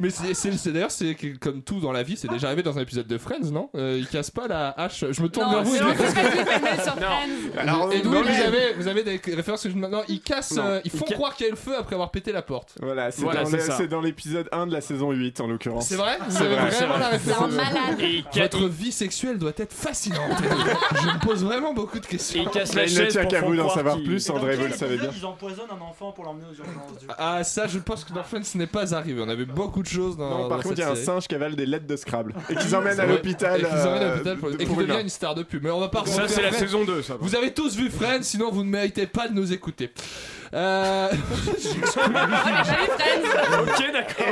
[0.00, 2.78] Mais c'est c'est- c'est- d'ailleurs, c'est comme tout dans la vie, c'est déjà arrivé dans
[2.78, 3.70] un épisode de Friends, non?
[3.74, 5.04] Euh, Ils cassent pas la hache.
[5.10, 5.74] Je me tourne Non, vers vous.
[5.76, 7.02] c'est un peu pas sur Non.
[7.02, 7.58] Friends.
[7.58, 10.64] Alors, Et on- vous avez, vous avez des références que je maintenant ils cassent, Non.
[10.64, 12.74] euh, ils font ca- croire qu'il y a le feu après avoir pété la porte.
[12.80, 13.76] Voilà, c'est Voilà, dans, c'est le- ça.
[13.76, 15.88] c'est dans l'épisode 1 de la saison 8 en l'occurrence.
[15.88, 16.18] C'est vrai?
[16.28, 17.04] C'est Vous vrai, vraiment c'est la.
[17.10, 17.52] C'est référence.
[18.34, 20.35] il Votre vie sexuelle doit être fascinante.
[20.42, 22.42] Je me pose vraiment beaucoup de questions.
[22.42, 24.56] Il casse Mais la il ne chaise tient pour qu'à vous d'en savoir plus, André,
[24.56, 25.10] vous le savez bien.
[25.16, 27.06] Ils empoisonnent un enfant pour l'emmener aux urgences.
[27.18, 29.88] Ah ça je pense que dans Friends ce n'est pas arrivé, on avait beaucoup de
[29.88, 31.96] choses dans Non, par contre, il y a un singe qui avale des lettres de
[31.96, 33.60] Scrabble et qu'ils emmènent à l'hôpital.
[33.60, 35.62] Et qu'ils emmènent à l'hôpital et qui devient une star de pub.
[35.64, 37.16] Mais on va pas Ça, c'est la saison 2, ça.
[37.20, 39.90] Vous avez tous vu Friends, sinon vous ne méritez pas de nous écouter.
[40.56, 41.08] Euh...
[43.58, 44.26] Ok, d'accord.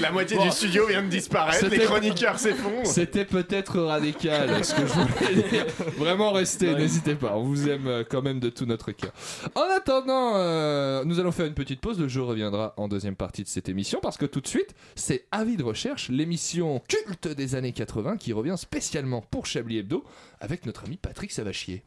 [0.00, 0.44] La moitié Bon.
[0.44, 2.86] du studio vient de disparaître, C'était- les chroniqueurs s'effondrent.
[2.86, 5.66] C'était peut-être radical, ce que je voulais dire.
[5.96, 9.12] Vraiment restez, n'hésitez pas, on vous aime euh, quand même de tout notre cœur.
[9.54, 13.42] En attendant, euh, nous allons faire une petite pause, le jeu reviendra en deuxième partie
[13.44, 17.54] de cette émission, parce que tout de suite, c'est Avis de recherche, l'émission culte des
[17.54, 20.04] années 80 qui revient spécialement pour Chablis Hebdo
[20.40, 21.84] avec notre ami Patrick Savachier.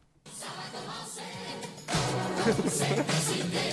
[2.52, 3.67] せいかせいで!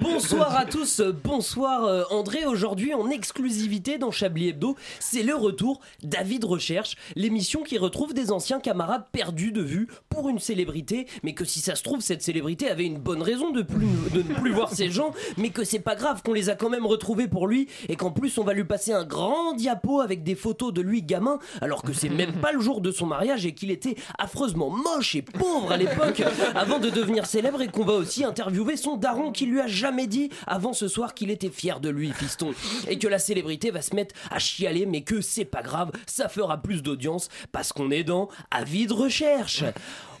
[0.00, 2.44] Bonsoir à tous, bonsoir euh, André.
[2.44, 8.30] Aujourd'hui en exclusivité dans Chablis Hebdo, c'est le retour David Recherche, l'émission qui retrouve des
[8.30, 12.22] anciens camarades perdus de vue pour une célébrité, mais que si ça se trouve cette
[12.22, 15.64] célébrité avait une bonne raison de, plus, de ne plus voir ces gens, mais que
[15.64, 18.44] c'est pas grave qu'on les a quand même retrouvés pour lui et qu'en plus on
[18.44, 22.10] va lui passer un grand diapo avec des photos de lui gamin, alors que c'est
[22.10, 25.76] même pas le jour de son mariage et qu'il était affreusement moche et pauvre à
[25.76, 26.22] l'époque
[26.54, 30.06] avant de devenir célèbre et qu'on va aussi interviewer son daron qui lui a jamais
[30.06, 32.52] dit avant ce soir qu'il était fier de lui, fiston.
[32.88, 36.28] Et que la célébrité va se mettre à chialer, mais que c'est pas grave, ça
[36.28, 39.64] fera plus d'audience parce qu'on est dans Avis de recherche.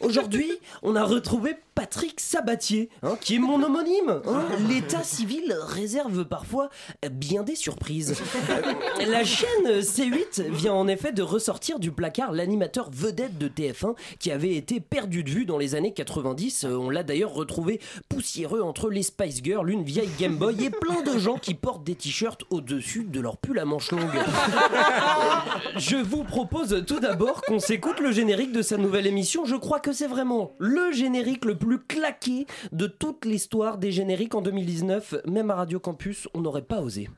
[0.00, 0.50] Aujourd'hui,
[0.82, 4.20] on a retrouvé Patrick Sabatier, hein, qui est mon homonyme.
[4.26, 4.44] hein.
[4.68, 6.70] L'état civil réserve parfois
[7.10, 8.20] bien des surprises.
[8.50, 8.72] Euh,
[9.06, 14.30] La chaîne C8 vient en effet de ressortir du placard l'animateur vedette de TF1 qui
[14.32, 16.64] avait été perdu de vue dans les années 90.
[16.64, 20.70] Euh, On l'a d'ailleurs retrouvé poussiéreux entre les Spice Girls, une vieille Game Boy et
[20.70, 24.02] plein de gens qui portent des t-shirts au-dessus de leur pull à manches longues.
[25.76, 29.44] Je vous propose tout d'abord qu'on s'écoute le générique de sa nouvelle émission.
[29.44, 34.34] Je crois que c'est vraiment le générique le plus claqué de toute l'histoire des génériques
[34.34, 35.16] en 2019.
[35.26, 37.08] Même à Radio Campus, on n'aurait pas osé.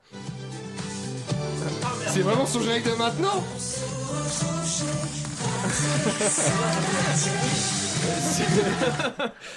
[2.09, 3.45] C'est vraiment son générique de maintenant?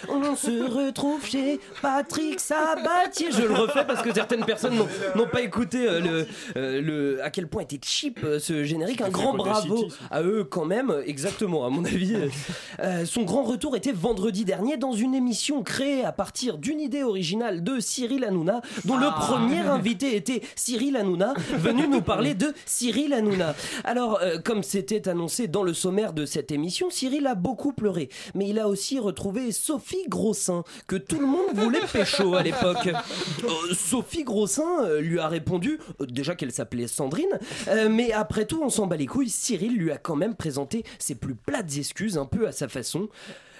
[0.09, 3.27] On se retrouve chez Patrick Sabatier.
[3.31, 6.27] Je le refais parce que certaines personnes n'ont- pas écouté euh, le,
[6.57, 9.01] euh, le- à quel point était cheap euh, ce générique.
[9.01, 12.15] Un grand bravo à eux quand même, exactement à mon avis.
[12.79, 17.03] Euh, son grand retour était vendredi dernier dans une émission créée à partir d'une idée
[17.03, 22.53] originale de Cyril Hanouna, dont le premier invité était Cyril Hanouna, venu nous parler de
[22.65, 23.55] Cyril Hanouna.
[23.85, 28.09] Alors, euh, comme c'était annoncé dans le sommaire de cette émission, Cyril a beaucoup pleuré,
[28.33, 32.89] mais il a aussi retrouvé Sophie Grossin, que tout le monde voulait pécho à l'époque.
[33.43, 37.39] Euh, Sophie Grossin euh, lui a répondu, euh, déjà qu'elle s'appelait Sandrine,
[37.89, 41.15] mais après tout, on s'en bat les couilles, Cyril lui a quand même présenté ses
[41.15, 43.09] plus plates excuses, un peu à sa façon.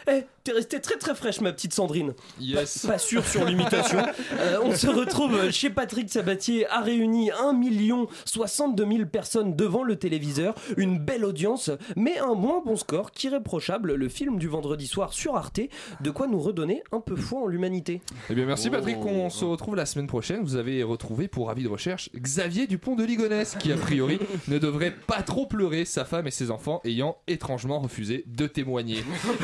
[0.07, 2.13] Eh, t'es restée très très fraîche, ma petite Sandrine.
[2.39, 2.79] Yes.
[2.85, 3.99] Pas, pas sûr sur l'imitation.
[4.39, 9.83] Euh, on se retrouve chez Patrick Sabatier, a réuni 1 million 62 000 personnes devant
[9.83, 10.55] le téléviseur.
[10.77, 15.35] Une belle audience, mais un moins bon score qu'irréprochable, le film du vendredi soir sur
[15.35, 15.61] Arte.
[16.01, 18.01] De quoi nous redonner un peu foi en l'humanité.
[18.29, 19.07] Eh bien merci Patrick, Oh.
[19.07, 20.41] on se retrouve la semaine prochaine.
[20.43, 24.57] Vous avez retrouvé pour avis de recherche Xavier Dupont de Ligonnès qui a priori ne
[24.57, 29.03] devrait pas trop pleurer, sa femme et ses enfants ayant étrangement refusé de témoigner.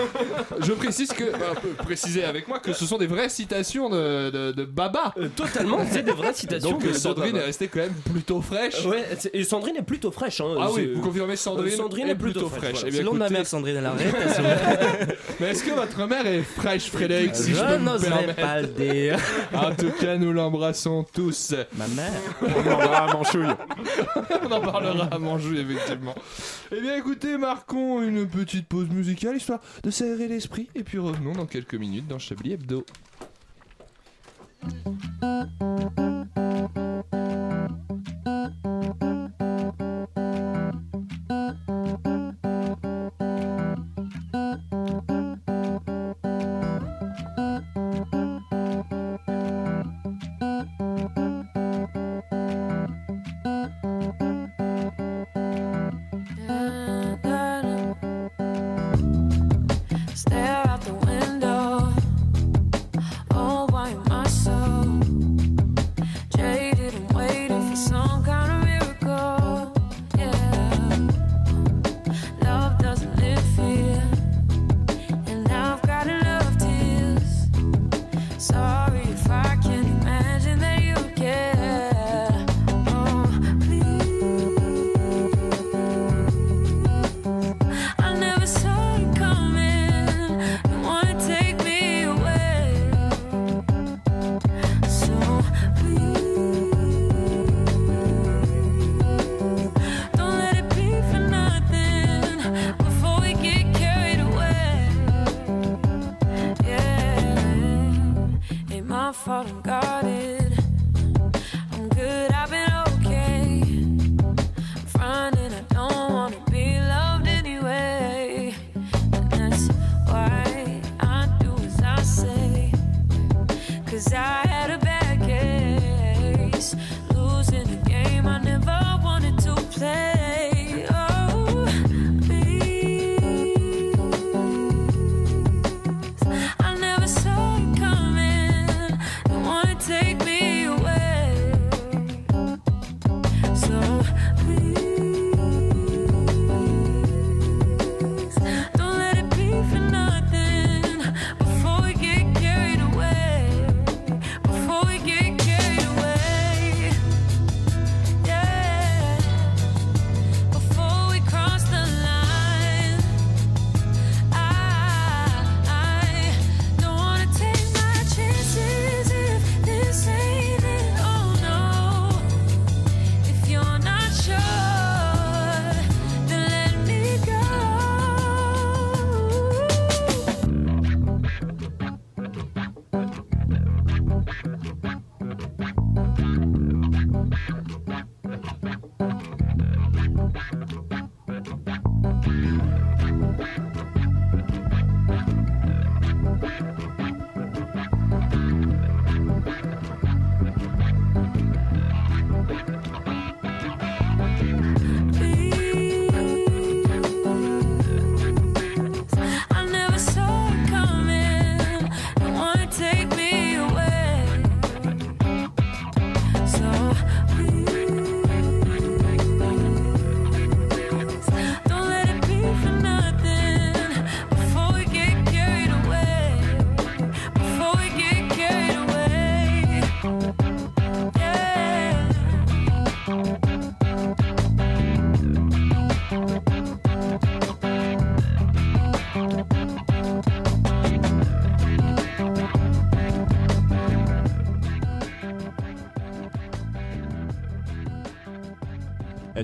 [0.60, 3.90] Je précise que, bah, on peut préciser avec moi que ce sont des vraies citations
[3.90, 5.14] de, de- de Baba.
[5.36, 7.44] totalement, c'est des vraies citations Donc de- de Sandrine Baba.
[7.44, 8.86] est restée quand même plutôt fraîche.
[8.86, 10.42] Ouais, c'est- et Sandrine est plutôt fraîche.
[10.42, 10.56] hein.
[10.60, 12.60] Ah oui, C'est- vous confirmez Sandrine, Euh, Sandrine est est plutôt plutôt fraîche.
[12.60, 12.72] fraîche.
[12.82, 12.88] voilà.
[12.88, 14.16] Eh bien, Selon ma écoutez- mère Sandrine, elle arrête.
[15.40, 19.18] Mais est-ce que votre mère est fraîche, Frédéric si je, Je n'oserais pas le dire.
[19.54, 21.54] En tout cas, nous l'embrassons tous.
[21.78, 22.12] Ma mère.
[22.42, 23.46] On demandera à Manchouille.
[24.44, 26.16] On en parlera à manger, effectivement.
[26.76, 30.70] Eh bien, écoutez, marquons une petite pause musicale histoire de serrer l'esprit.
[30.80, 32.86] Et puis revenons dans quelques minutes dans Chablis Hebdo.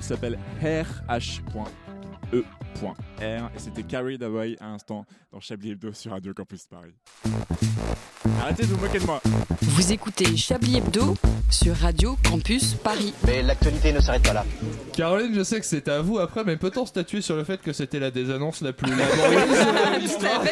[0.06, 1.66] S'appelle RH.E.R
[3.22, 6.92] et c'était Carrie Dawai à l'instant dans Chablis Hebdo sur Radio Campus Paris.
[8.42, 9.20] Arrêtez de vous moquer de moi.
[9.62, 11.14] Vous écoutez Chablis Hebdo
[11.50, 13.14] sur Radio Campus Paris.
[13.26, 14.44] Mais l'actualité ne s'arrête pas là.
[14.92, 17.72] Caroline, je sais que c'était à vous après, mais peut-on statuer sur le fait que
[17.72, 20.42] c'était la désannonce la plus laborieuse de l'histoire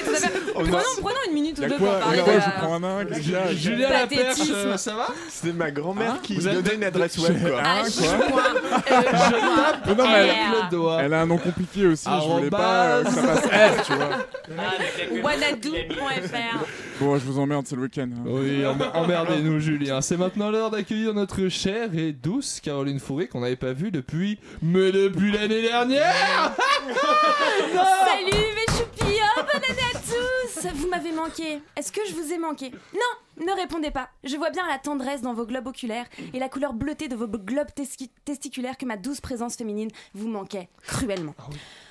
[0.55, 3.05] Prenons, prenons une minute ou deux pour parler de je la- prends main,
[3.55, 5.09] Julien Laperche, ça va?
[5.29, 7.61] C'était ma grand-mère Hein qui Vous donnait une adresse web quoi.
[9.03, 10.35] Je E, tape non, mais R.
[10.65, 11.03] le doigt.
[11.03, 13.93] Elle a un nom compliqué aussi, je voulais pas euh, que ça passe R, tu
[13.95, 15.23] vois.
[15.23, 16.65] Wanadoo.fr.
[17.01, 18.09] Bon, je vous emmerde, c'est le week-end.
[18.15, 18.23] hein.
[18.27, 20.01] Oui, emmer- emmerdez-nous, Julien.
[20.01, 24.39] C'est maintenant l'heure d'accueillir notre chère et douce Caroline Fourré qu'on n'avait pas vue depuis.
[24.63, 26.13] Mais depuis l'année dernière
[26.85, 28.84] Salut mes choupilles,
[30.73, 31.61] Vous m'avez manqué.
[31.77, 32.71] Est-ce que je vous ai manqué?
[32.95, 34.09] Non, ne répondez pas.
[34.25, 37.27] Je vois bien la tendresse dans vos globes oculaires et la couleur bleutée de vos
[37.27, 41.35] globes testi- testiculaires que ma douce présence féminine vous manquait cruellement.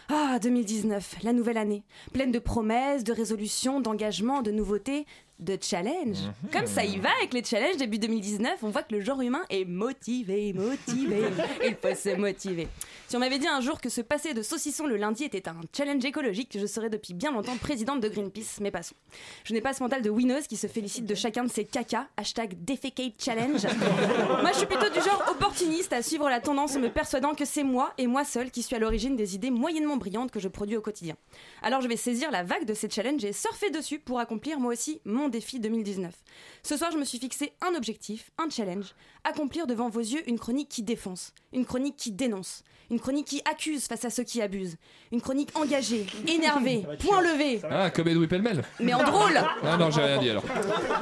[0.09, 1.83] Ah, 2019, la nouvelle année,
[2.13, 5.05] pleine de promesses, de résolutions, d'engagements, de nouveautés,
[5.43, 6.29] de challenges.
[6.51, 9.43] Comme ça y va avec les challenges début 2019, on voit que le genre humain
[9.49, 11.23] est motivé, motivé.
[11.65, 12.67] Il faut se motiver.
[13.07, 15.61] Si on m'avait dit un jour que se passer de saucisson le lundi était un
[15.75, 18.95] challenge écologique, je serais depuis bien longtemps présidente de Greenpeace, mais passons.
[19.43, 22.07] Je n'ai pas ce mental de winneuse qui se félicite de chacun de ses cacas,
[22.17, 23.63] hashtag defecate challenge.
[24.41, 27.45] moi, je suis plutôt du genre opportuniste à suivre la tendance en me persuadant que
[27.45, 30.47] c'est moi et moi seule qui suis à l'origine des idées moyennement brillantes que je
[30.47, 31.15] produis au quotidien.
[31.61, 34.73] Alors je vais saisir la vague de ces challenges et surfer dessus pour accomplir moi
[34.73, 36.13] aussi mon défi 2019.
[36.61, 38.93] Ce soir, je me suis fixé un objectif, un challenge,
[39.23, 43.41] accomplir devant vos yeux une chronique qui défonce, une chronique qui dénonce, une chronique qui
[43.49, 44.77] accuse face à ceux qui abusent,
[45.11, 48.63] une chronique engagée, énervée, point levé, Ah, comme Edoui Pellemel.
[48.79, 50.43] mais en drôle Ah non, j'ai rien dit alors.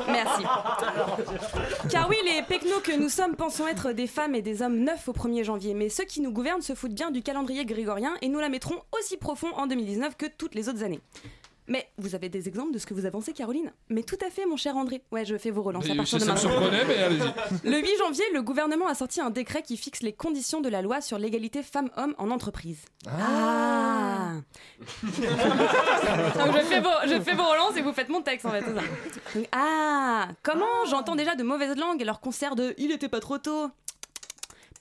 [0.07, 0.43] Merci.
[1.89, 5.09] Car oui, les pecnos que nous sommes pensons être des femmes et des hommes neufs
[5.09, 8.29] au 1er janvier, mais ceux qui nous gouvernent se foutent bien du calendrier grégorien et
[8.29, 11.01] nous la mettrons aussi profond en 2019 que toutes les autres années.
[11.67, 14.45] Mais vous avez des exemples de ce que vous avancez, Caroline Mais tout à fait,
[14.45, 15.01] mon cher André.
[15.11, 16.51] Ouais, je fais vos relances à partir de ça me maintenant.
[16.51, 17.21] surprenait, mais allez-y.
[17.69, 20.81] Le 8 janvier, le gouvernement a sorti un décret qui fixe les conditions de la
[20.81, 22.79] loi sur l'égalité femmes-hommes en entreprise.
[23.07, 24.33] Ah,
[24.81, 28.61] Donc je, fais vos, je fais vos relances et vous faites mon texte en fait.
[28.61, 28.81] c'est ça.
[29.35, 33.19] Donc, ah Comment J'entends déjà de mauvaises langues et leur concert de Il était pas
[33.19, 33.69] trop tôt.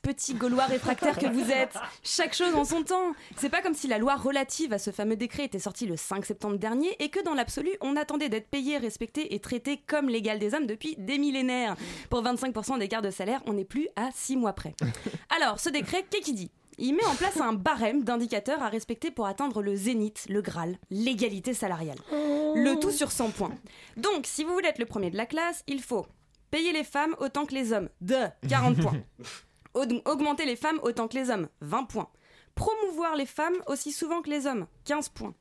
[0.02, 1.76] Petits Gaulois réfractaires que vous êtes.
[2.02, 3.12] Chaque chose en son temps.
[3.36, 6.24] C'est pas comme si la loi relative à ce fameux décret était sortie le 5
[6.24, 10.38] septembre dernier et que dans l'absolu, on attendait d'être payé, respecté et traité comme l'égal
[10.38, 11.76] des hommes depuis des millénaires.
[12.08, 14.74] Pour 25% d'écart de salaire, on n'est plus à 6 mois près.
[15.36, 16.50] Alors, ce décret, qu'est-ce qu'il dit?
[16.78, 20.78] Il met en place un barème d'indicateurs à respecter pour atteindre le zénith, le Graal,
[20.90, 21.98] l'égalité salariale.
[22.10, 23.52] Le tout sur 100 points.
[23.98, 26.06] Donc, si vous voulez être le premier de la classe, il faut
[26.50, 28.16] payer les femmes autant que les hommes, de
[28.48, 28.96] 40 points.
[29.74, 32.08] Aug- Augmenter les femmes autant que les hommes, 20 points.
[32.54, 35.34] Promouvoir les femmes aussi souvent que les hommes, 15 points.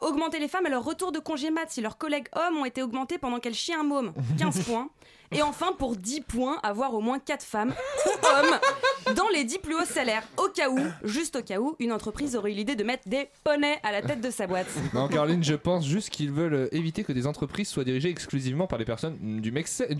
[0.00, 2.82] Augmenter les femmes à leur retour de congé mat si leurs collègues hommes ont été
[2.82, 4.90] augmentés pendant qu'elles chient un môme, 15 points.
[5.32, 7.74] Et enfin, pour 10 points, avoir au moins 4 femmes
[8.06, 10.22] ou hommes dans les 10 plus hauts salaires.
[10.36, 13.28] Au cas où, juste au cas où, une entreprise aurait eu l'idée de mettre des
[13.44, 14.66] poneys à la tête de sa boîte.
[14.94, 18.66] Non, Caroline, je pense juste qu'ils veulent euh, éviter que des entreprises soient dirigées exclusivement
[18.66, 19.50] par des personnes du,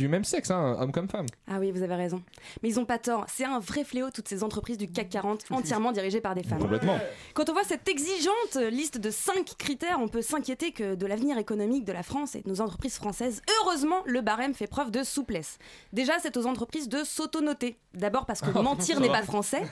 [0.09, 1.27] même sexe, hein, hommes comme femmes.
[1.49, 2.23] Ah oui, vous avez raison.
[2.63, 3.27] Mais ils ont pas tort.
[3.29, 6.61] C'est un vrai fléau, toutes ces entreprises du CAC 40 entièrement dirigées par des femmes.
[6.61, 6.99] Complètement.
[7.35, 11.37] Quand on voit cette exigeante liste de 5 critères, on peut s'inquiéter que de l'avenir
[11.37, 13.43] économique de la France et de nos entreprises françaises.
[13.61, 15.59] Heureusement, le barème fait preuve de souplesse.
[15.93, 17.79] Déjà, c'est aux entreprises de s'auto-noter.
[17.95, 19.63] D'abord parce que mentir Ça n'est pas français.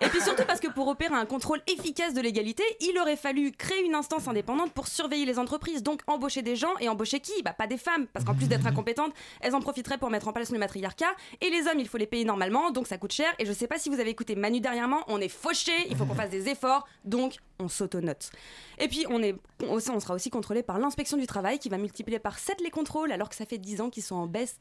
[0.00, 3.50] Et puis surtout parce que pour opérer un contrôle efficace de l'égalité, il aurait fallu
[3.50, 5.82] créer une instance indépendante pour surveiller les entreprises.
[5.82, 7.42] Donc embaucher des gens et embaucher qui?
[7.42, 8.06] Bah pas des femmes.
[8.12, 11.12] Parce qu'en plus d'être incompétentes, elles en profiteraient pour mettre en place le matriarcat.
[11.40, 13.32] Et les hommes, il faut les payer normalement, donc ça coûte cher.
[13.40, 16.04] Et je sais pas si vous avez écouté Manu dernièrement, on est fauché, il faut
[16.04, 18.30] qu'on fasse des efforts, donc on s'auto-note.
[18.78, 21.78] Et puis on, est, on, on sera aussi contrôlé par l'inspection du travail qui va
[21.78, 24.58] multiplier par 7 les contrôles alors que ça fait 10 ans qu'ils sont en baisse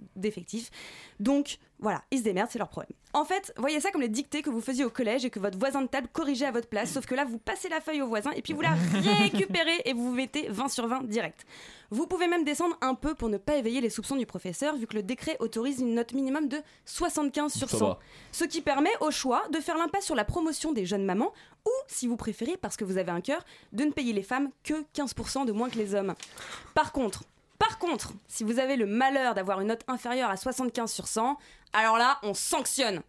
[1.19, 2.91] Donc voilà, ils se démerdent, c'est leur problème.
[3.13, 5.57] En fait, voyez ça comme les dictées que vous faisiez au collège et que votre
[5.57, 8.07] voisin de table corrigeait à votre place, sauf que là vous passez la feuille au
[8.07, 8.73] voisin et puis vous la
[9.19, 11.45] récupérez et vous vous mettez 20 sur 20 direct.
[11.89, 14.87] Vous pouvez même descendre un peu pour ne pas éveiller les soupçons du professeur vu
[14.87, 17.85] que le décret autorise une note minimum de 75 sur Ça 100.
[17.87, 17.99] va.
[18.31, 21.33] Ce qui permet au choix de faire l'impasse sur la promotion des jeunes mamans
[21.65, 24.49] ou, si vous préférez, parce que vous avez un cœur, de ne payer les femmes
[24.63, 26.15] que 15% de moins que les hommes.
[26.73, 27.23] Par contre,
[27.61, 31.37] par contre, si vous avez le malheur d'avoir une note inférieure à 75 sur 100,
[31.73, 33.01] alors là, on sanctionne.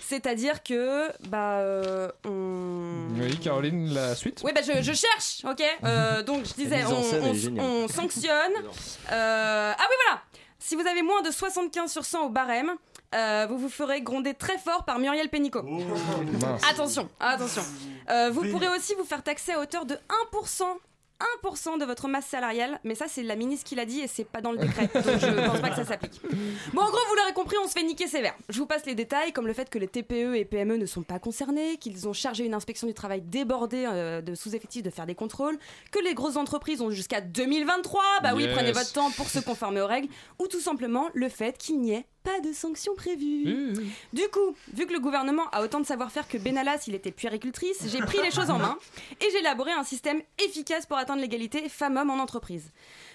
[0.00, 3.06] C'est-à-dire que, bah, euh, on...
[3.16, 4.42] Oui, Caroline, la suite?
[4.44, 5.62] Oui, bah je, je cherche, ok?
[5.84, 8.52] Euh, Donc je disais, on, sanctionne.
[9.12, 10.22] Euh, ah oui, voilà
[10.58, 12.72] Si vous avez moins de 75 sur 100 au barème,
[13.14, 15.62] euh, vous vous ferez gronder très fort par Muriel Pénicaud.
[15.62, 16.62] Mince.
[16.68, 17.62] Attention, attention.
[18.10, 19.96] Euh, vous pourrez aussi vous faire taxer à hauteur de
[20.32, 20.64] 1%.
[21.44, 24.24] 1% de votre masse salariale, mais ça c'est la ministre qui l'a dit et c'est
[24.24, 26.20] pas dans le décret, donc je pense pas que ça s'applique.
[26.72, 28.34] Bon, en gros, vous l'aurez compris, on se fait niquer sévère.
[28.48, 31.02] Je vous passe les détails, comme le fait que les TPE et PME ne sont
[31.02, 35.06] pas concernés, qu'ils ont chargé une inspection du travail débordée euh, de sous-effectifs de faire
[35.06, 35.58] des contrôles,
[35.90, 38.54] que les grosses entreprises ont jusqu'à 2023, bah oui, Yes.
[38.54, 40.08] prenez votre temps pour se conformer aux règles,
[40.38, 43.74] ou tout simplement le fait qu'il n'y ait pas de sanctions prévues.
[44.12, 47.88] Du coup, vu que le gouvernement a autant de savoir-faire que Benalas, il était puéricultrice,
[47.88, 48.78] j'ai pris les choses en main
[49.20, 52.70] et j'ai élaboré un système efficace pour atteindre l'égalité femmes-hommes en entreprise.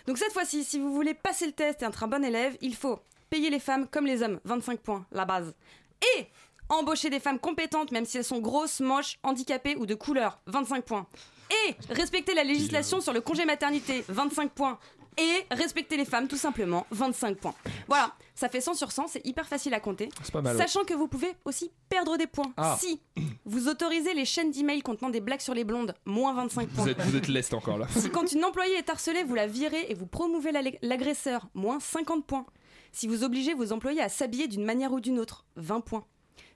[0.05, 2.75] Donc cette fois-ci, si vous voulez passer le test et être un bon élève, il
[2.75, 2.99] faut
[3.29, 5.53] payer les femmes comme les hommes, 25 points, la base.
[6.17, 6.27] Et
[6.69, 10.83] embaucher des femmes compétentes, même si elles sont grosses, moches, handicapées ou de couleur, 25
[10.83, 11.07] points.
[11.67, 14.77] Et respecter la législation sur le congé maternité, 25 points.
[15.19, 17.55] Et respecter les femmes, tout simplement, 25 points.
[17.87, 20.09] Voilà, ça fait 100 sur 100, c'est hyper facile à compter.
[20.21, 20.61] C'est pas mal, ouais.
[20.61, 22.51] Sachant que vous pouvez aussi perdre des points.
[22.55, 22.77] Ah.
[22.79, 23.01] Si
[23.45, 26.83] vous autorisez les chaînes d'emails contenant des blagues sur les blondes, moins 25 points.
[26.83, 27.87] Vous êtes, vous êtes leste encore là.
[27.89, 31.79] Si quand une employée est harcelée, vous la virez et vous promouvez la- l'agresseur, moins
[31.79, 32.45] 50 points.
[32.91, 36.05] Si vous obligez vos employés à s'habiller d'une manière ou d'une autre, 20 points.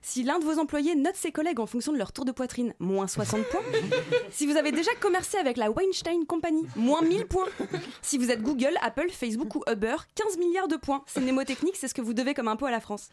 [0.02, 2.74] Si l'un de vos employés note ses collègues en fonction de leur tour de poitrine,
[2.80, 3.60] moins 60 points.
[4.30, 7.46] Si vous avez déjà commercé avec la Weinstein Company, moins 1000 points.
[8.00, 11.02] Si vous êtes Google, Apple, Facebook ou Uber, 15 milliards de points.
[11.06, 13.10] C'est mnémotechnique, c'est ce que vous devez comme impôt à la France.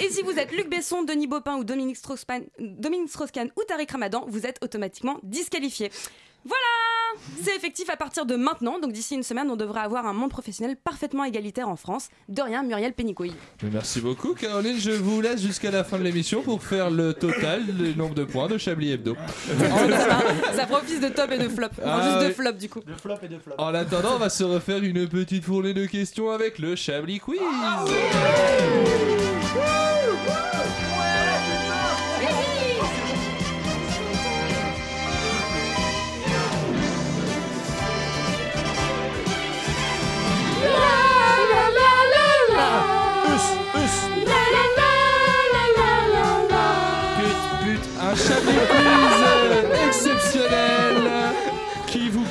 [0.00, 3.92] Et si vous êtes Luc Besson, Denis Baupin ou Dominique Strauss-Kahn Dominique Strauss-Kahn ou Tariq
[3.92, 5.90] Ramadan, vous êtes automatiquement disqualifié.
[6.44, 6.91] Voilà
[7.42, 10.30] C'est effectif à partir de maintenant, donc d'ici une semaine, on devrait avoir un monde
[10.30, 12.08] professionnel parfaitement égalitaire en France.
[12.28, 13.34] De rien, Muriel Pénicouille.
[13.62, 17.64] Merci beaucoup Caroline, je vous laisse jusqu'à la fin de l'émission pour faire le total
[17.66, 19.16] du nombre de points de Chablis Hebdo.
[20.54, 21.66] Ça fera office de top et de flop.
[21.72, 22.32] Enfin, Ah juste de oui.
[22.34, 22.80] flop du coup.
[22.80, 23.54] De flop et de flop.
[23.58, 27.38] En attendant, on va se refaire une petite fournée de questions avec le Chablis Quiz.
[29.54, 30.61] Chablis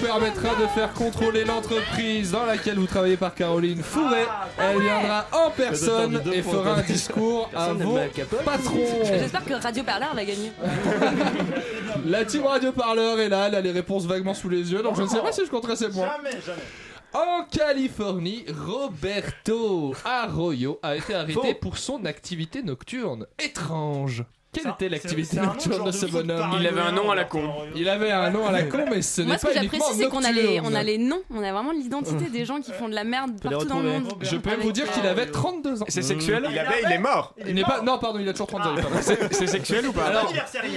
[0.01, 4.25] permettra de faire contrôler l'entreprise dans laquelle vous travaillez par Caroline Fourret.
[4.57, 7.97] Elle viendra en personne et fera un discours à vos
[8.43, 9.03] patrons.
[9.03, 10.51] J'espère que Radio Parleur va gagner.
[12.05, 14.95] La team Radio Parleur est là, elle a les réponses vaguement sous les yeux, donc
[14.95, 16.09] je ne sais pas si je compterai ces points.
[16.17, 16.61] Jamais, jamais.
[17.13, 21.53] En Californie, Roberto Arroyo a été arrêté Faux.
[21.61, 23.27] pour son activité nocturne.
[23.37, 24.23] Étrange.
[24.53, 27.49] Quelle Ça, était l'activité nocturne de ce bonhomme Il avait un nom à la con.
[27.75, 29.93] Il avait un nom à la con, mais ce n'est Moi, ce pas que j'apprécie,
[29.95, 32.71] c'est qu'on a, les, on a les noms, on a vraiment l'identité des gens qui
[32.73, 34.13] font de la merde partout dans le monde.
[34.21, 35.85] Je peux vous dire qu'il euh, avait 32 ans.
[35.87, 37.33] C'est sexuel Il avait, il est mort.
[37.47, 37.81] Il n'est pas.
[37.81, 38.89] Non, pardon, il a toujours 32 ans.
[38.89, 39.01] pas.
[39.01, 40.11] C'est sexuel ou pas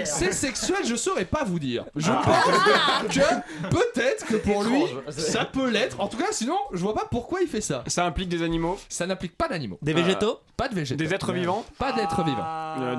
[0.05, 1.85] c'est sexuel, je saurais pas vous dire.
[1.97, 2.23] Je Ah.
[2.25, 6.01] pense que peut-être que pour lui, ça peut l'être.
[6.01, 7.83] En tout cas, sinon, je vois pas pourquoi il fait ça.
[7.87, 9.79] Ça implique des animaux, Ça n'implique pas d'animaux.
[9.83, 11.03] Des végétaux Pas de végétaux.
[11.03, 12.37] des êtres vivants, Pas d'êtres vivants.
[12.41, 12.77] Ah.
[12.81, 12.97] euh,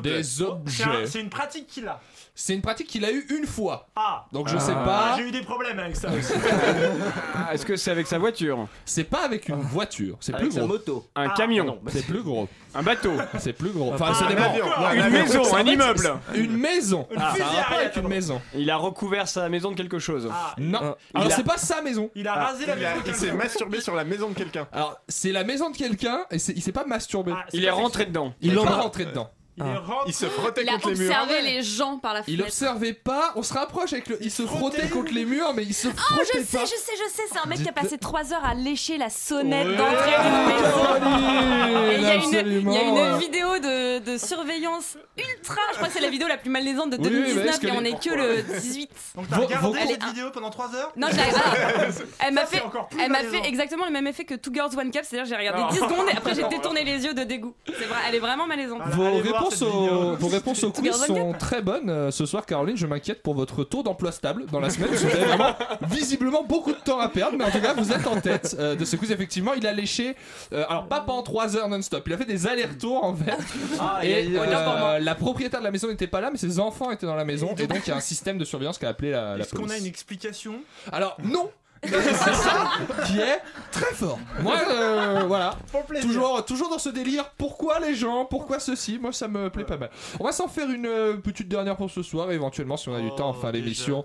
[0.00, 0.84] des objets.
[1.00, 2.00] Des C'est un- une pratique qu'il a.
[2.38, 3.88] C'est une pratique qu'il a eu une fois.
[3.96, 4.26] Ah.
[4.32, 4.60] Donc je Ah.
[4.60, 5.14] sais Ah, pas.
[5.16, 6.32] J'ai eu des problèmes avec ça aussi.
[7.34, 10.16] Ah, Est-ce que c'est avec sa voiture C'est pas avec une voiture.
[10.20, 10.68] C'est plus sa gros.
[10.68, 11.06] moto.
[11.14, 12.48] Un Ah, camion bah, C'est plus gros.
[12.74, 13.92] Un bateau C'est plus gros.
[13.94, 14.52] Enfin, Ah, ça un dépend.
[14.92, 15.10] Une avion.
[15.22, 17.06] maison, un immeuble Une maison.
[17.10, 18.40] Une Ah, arrière, avec une maison.
[18.54, 20.28] Il a recouvert sa maison de quelque chose.
[20.30, 20.94] Ah, Non.
[21.14, 22.10] il Alors a- c'est pas sa maison.
[22.14, 22.88] il a Ah, rasé la maison.
[23.06, 24.66] il s'est masturbé sur la maison de quelqu'un.
[24.72, 27.32] Alors c'est la maison de quelqu'un et il s'est pas masturbé.
[27.54, 28.34] Il est pas rentré dedans.
[28.42, 29.30] il est pas pas- rentré dedans.
[29.58, 30.04] Il est rentré.
[30.08, 31.06] Il se frottait Il a contre les murs.
[31.08, 32.44] observé les gens par la Il fenêtre.
[32.48, 33.32] observait pas.
[33.36, 34.18] On se rapproche avec le.
[34.20, 34.88] Il se frottait frottait.
[34.92, 36.64] contre les murs, mais il se Oh, frottait je sais, pas.
[36.64, 39.08] je sais, je sais, c'est un mec qui a passé 3 heures à lécher la
[39.10, 39.76] sonnette Ouais.
[39.76, 40.86] d'entrée d'une maison.
[41.96, 42.14] Il y, a
[42.82, 46.50] une- il vidéo de, de surveillance ultra, je crois que c'est la vidéo la plus
[46.50, 48.90] malaisante de Oui, oui, mais 2019 est-ce que et on est que le 18.
[49.14, 52.42] Donc t'as Vos- regardé cette vidéo pendant 3 heures Non, je l'ai- ah, Elle m'a
[52.42, 52.62] Ça, c'est fait,
[53.02, 55.62] elle m'a fait exactement le même effet que Two Girls One Cup, c'est-à-dire j'ai regardé
[55.64, 55.72] Ah.
[55.72, 57.54] 10 secondes et après j'ai détourné les yeux de dégoût.
[57.66, 58.80] C'est vrai, elle est vraiment malaisante.
[59.50, 60.16] Vos réponses, au, vidéo.
[60.16, 62.76] vos réponses au Tu quiz sont très bonnes euh, ce soir, Caroline.
[62.76, 64.90] Je m'inquiète pour votre taux d'emploi stable dans la semaine.
[64.90, 65.54] Vous avez vraiment
[65.88, 68.74] visiblement beaucoup de temps à perdre, mais en tout cas, vous êtes en tête euh,
[68.74, 69.10] de ce quiz.
[69.10, 70.14] Effectivement, il a léché,
[70.52, 73.36] euh, alors pas pendant 3 heures non-stop, il a fait des allers-retours en fait.
[73.80, 77.06] Ah, Et euh, la propriétaire de la maison n'était pas là, mais ses enfants étaient
[77.06, 77.54] dans la maison.
[77.58, 79.54] Et donc, il y a un système de surveillance qui a appelé la, la Est-ce
[79.54, 80.60] qu'on a une explication?
[80.92, 81.50] Alors, non!
[81.84, 82.70] C'est ça
[83.06, 84.18] qui est très fort.
[84.40, 85.56] Moi, euh, voilà.
[86.00, 87.30] Toujours, toujours dans ce délire.
[87.38, 88.98] Pourquoi les gens Pourquoi ceci?
[89.00, 89.90] Moi, ça me plaît pas mal.
[90.18, 92.30] On va s'en faire une euh, petite dernière pour ce soir.
[92.30, 93.64] Et éventuellement, si on a du Oh, temps en fin déjà.
[93.64, 94.04] d'émission,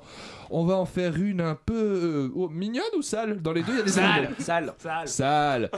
[0.51, 3.41] on va en faire une un peu euh, oh, mignonne ou sale?
[3.41, 3.91] Dans les deux, il y a des.
[3.91, 4.33] Sale.
[4.39, 4.73] Sale.
[5.05, 5.71] Sale.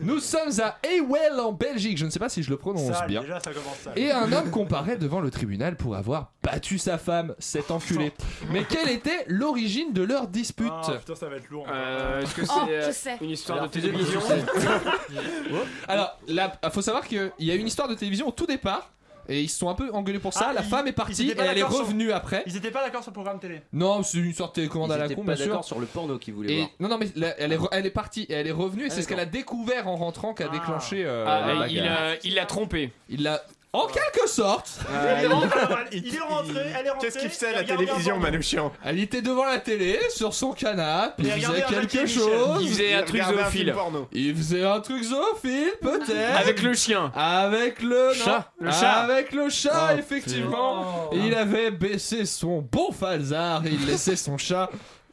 [0.00, 1.98] Nous sommes à Ewell en Belgique.
[1.98, 3.22] Je ne sais pas si je le prononce Sale, bien.
[3.22, 3.98] Déjà, ça commence sale.
[3.98, 8.12] Et un homme comparaît devant le tribunal pour avoir battu sa femme, cet enculé.
[8.50, 10.70] Mais quelle était l'origine de leur dispute?
[10.70, 11.66] Ah, putain, ça va être lourd.
[11.70, 13.16] Euh, Est-ce que c'est Oh, euh, je sais.
[13.20, 14.20] une histoire Alors, de télévision?
[15.88, 18.90] Alors, il faut savoir qu'il y a une histoire de télévision au tout départ.
[19.28, 20.48] Et ils se sont un peu engueulés pour ça.
[20.50, 22.12] Ah, la ils- femme est ils partie étaient et pas elle est d'accord sur- revenue
[22.12, 22.42] après.
[22.46, 23.62] Ils étaient pas d'accord sur le programme télé.
[23.72, 25.46] Non, c'est une sorte de télécommande Ils à la étaient con, pas bien sûr.
[25.52, 26.68] d'accord sur le porno qu'ils voulaient Et voir.
[26.80, 28.84] non, non, mais la- elle est, re- elle est partie et elle est revenue.
[28.84, 30.52] Et Ah, c'est ce qu'elle a découvert en rentrant qui a Ah.
[30.52, 31.98] déclenché euh, Ah, la il bagarre.
[32.02, 32.92] a- Il l'a trompé.
[33.08, 33.42] Il l'a.
[33.74, 35.58] En quelque sorte, Il est rentré,
[35.92, 37.08] il est rentré, elle est rentrée.
[37.08, 38.18] Qu'est-ce qu'il faisait à la télévision.
[38.18, 42.58] Manouchian elle était devant la télé, sur son canapé, Il faisait quelque chose.
[42.60, 43.74] Il faisait un truc zoophile.
[44.12, 46.38] Il faisait un truc zoophile, peut-être.
[46.38, 47.10] Avec le chien.
[47.16, 48.52] Avec le non, Chat.
[48.60, 48.92] Le chat.
[48.92, 51.10] Avec le chat, Oh, effectivement.
[51.14, 54.68] Il avait baissé son bon falzar et il laissait son chat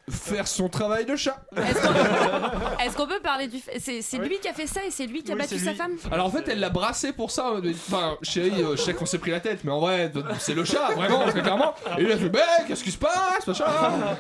[0.10, 1.38] faire son travail de chat.
[1.56, 4.84] Est-ce qu'on est-ce qu'on peut parler du fait C'est c'est lui qui a fait ça
[4.86, 5.78] et c'est lui qui a Oui, battu c'est sa lui.
[5.78, 5.96] femme?
[6.12, 7.54] Alors en fait, elle l'a brassé pour ça.
[7.88, 10.64] Enfin, chérie, euh, je sais qu'on s'est pris la tête, mais en vrai, c'est le
[10.66, 11.74] chat, vraiment, très clairement.
[11.98, 13.66] Et il a fait, mais qu'est-ce qui se passe, machin?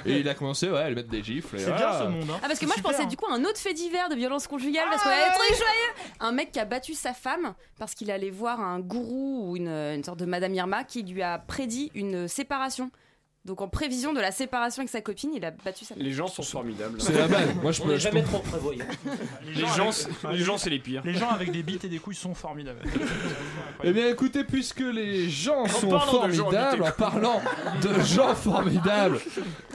[0.05, 1.55] Et il a commencé, ouais, à lui mettre des gifles.
[1.55, 1.89] et C'est voilà.
[1.89, 2.29] bien ce monde.
[2.31, 2.39] hein.
[2.43, 3.05] Ah parce que moi je pensais hein.
[3.07, 5.57] du coup à un autre fait divers de violence conjugale parce qu'on a des trucs
[5.57, 6.15] joyeux.
[6.19, 9.67] Un mec qui a battu sa femme parce qu'il allait voir un gourou ou une,
[9.69, 12.91] une sorte de Madame Irma qui lui a prédit une séparation.
[13.49, 15.95] Donc en prévision de la séparation avec sa copine, il a battu sa.
[15.95, 17.01] Les gens sont formidables.
[17.01, 17.49] C'est la base.
[17.63, 17.97] Moi, je peux.
[17.97, 18.85] jamais trop prévoyant.
[19.55, 21.01] Les gens, c'est- les gens, c'est les pires.
[21.03, 22.79] Les gens avec des bites et des couilles sont formidables.
[23.83, 27.41] Eh bien, écoutez, puisque les gens sont formidables, en parlant
[27.81, 29.17] de gens formidables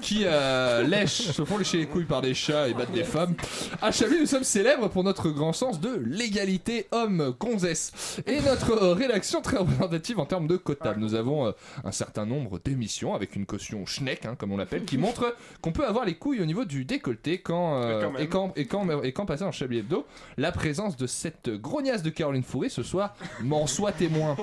[0.03, 3.35] qui euh, lèchent, se font lécher les couilles par des chats et battent des femmes,
[3.81, 8.21] à Chablis, nous sommes célèbres pour notre grand sens de l'égalité homme-gonzesse.
[8.27, 10.95] Et notre rédaction très représentative en termes de quota.
[10.99, 11.53] Nous avons euh,
[11.83, 15.73] un certain nombre d'émissions avec une caution schneck, hein, comme on l'appelle, qui montre qu'on
[15.73, 18.23] peut avoir les couilles au niveau du décolleté quand, euh, Quand même.
[18.23, 20.07] et, quand, et, quand, et quand passer en Chablis Hebdo.
[20.37, 24.37] La présence de cette grognasse de Caroline Fourré ce soir m'en soit témoin.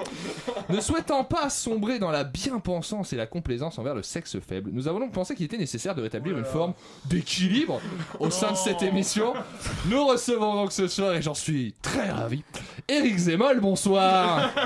[0.69, 4.87] Ne souhaitant pas sombrer dans la bien-pensance et la complaisance envers le sexe faible, nous
[4.87, 6.73] avons donc pensé qu'il était nécessaire de rétablir une forme
[7.05, 7.81] d'équilibre
[8.19, 9.33] au sein de cette émission.
[9.87, 12.43] Nous recevons donc ce soir, et j'en suis très ravi,
[12.87, 14.49] Eric Zemmoll, bonsoir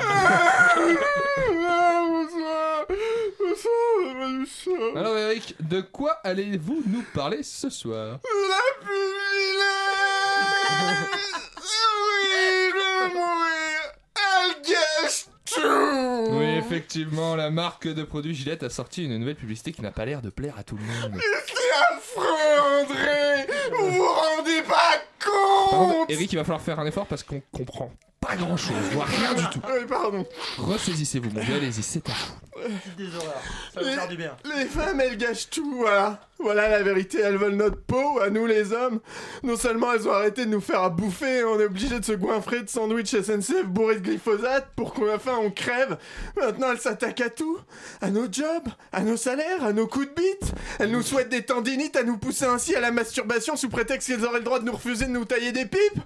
[4.96, 8.20] Alors Eric, de quoi allez-vous nous parler ce soir?
[8.24, 8.90] La
[11.66, 13.82] Oui, je mourir.
[15.46, 16.38] Tout.
[16.38, 20.06] Oui, effectivement, la marque de produits Gillette a sorti une nouvelle publicité qui n'a pas
[20.06, 21.20] l'air de plaire à tout le monde.
[21.48, 23.48] C'est affreux, André.
[23.72, 27.92] Vous vous rendez pas compte Eric, il va falloir faire un effort parce qu'on comprend
[28.28, 29.60] pas grand chose, voire rien du tout.
[29.68, 30.26] Oui, pardon.
[30.58, 32.68] Ressaisissez-vous, mon vieux, allez-y, c'est à vous.
[32.98, 33.42] Des horreurs.
[33.74, 34.38] Ça va Les- me faire du bien.
[34.46, 36.22] Les femmes, elles gâchent tout, voilà.
[36.40, 39.00] Voilà la vérité, elles veulent notre peau, à nous les hommes.
[39.44, 42.12] Non seulement elles ont arrêté de nous faire à bouffer, on est obligé de se
[42.12, 45.98] goinfrer de sandwich SNCF bourrés de glyphosate pour qu'à la fin on crève.
[46.38, 47.58] Maintenant elles s'attaquent à tout.
[48.02, 50.54] À nos jobs, à nos salaires, à nos coups de bite.
[50.80, 54.26] Elles nous souhaitent des tendinites, à nous pousser ainsi à la masturbation sous prétexte qu'elles
[54.26, 56.02] auraient le droit de nous refuser de nous tailler des pipes.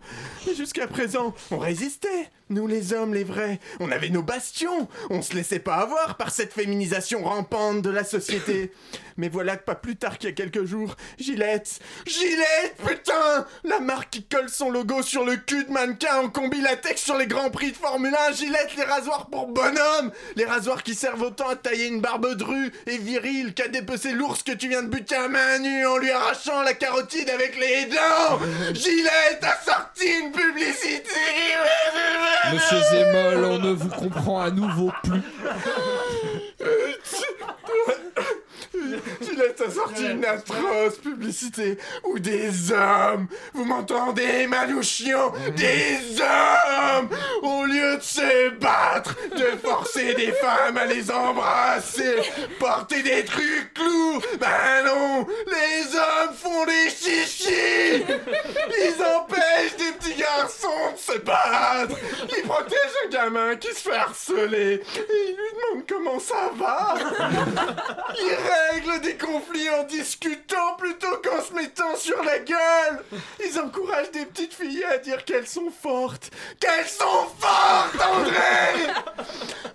[0.46, 2.09] Mais jusqu'à présent, on résistait.
[2.50, 3.60] Nous les hommes, les vrais.
[3.80, 4.88] On avait nos bastions.
[5.10, 8.72] On se laissait pas avoir par cette féminisation rampante de la société.
[9.20, 13.82] Mais voilà que pas plus tard qu'il y a quelques jours, Gillette, Gillette, putain La
[13.82, 17.28] marque qui colle son logo sur le cul de mannequin en combi latex sur les
[17.28, 21.50] grands prix de Formule 1, Gillette, les rasoirs pour bonhomme Les rasoirs qui servent autant
[21.50, 25.16] à tailler une barbe drue et virile qu'à dépecer l'ours que tu viens de buter
[25.16, 28.40] à main nue en lui arrachant la carotide avec les dents
[28.74, 31.10] Gillette a sorti une publicité
[32.54, 35.22] Monsieur Zemol, on ne vous comprend à nouveau plus.
[39.22, 47.10] Gillette a sorti une atroce publicité où des hommes, vous m'entendez, Manouchian, des hommes,
[47.42, 52.16] au lieu de se battre, de forcer des femmes à les embrasser,
[52.60, 60.16] porter des trucs lourds, ben non, les hommes font des chichis, ils empêchent des petits
[60.16, 61.96] garçons de se battre,
[62.38, 66.96] ils protègent un gamin qui se fait harceler, et ils lui demandent comment ça va.
[68.18, 68.38] Ils
[69.02, 73.04] des conflits en discutant plutôt qu'en se mettant sur la gueule.
[73.44, 76.30] Ils encouragent des petites filles à dire qu'elles sont fortes.
[76.60, 78.94] Qu'elles sont fortes, André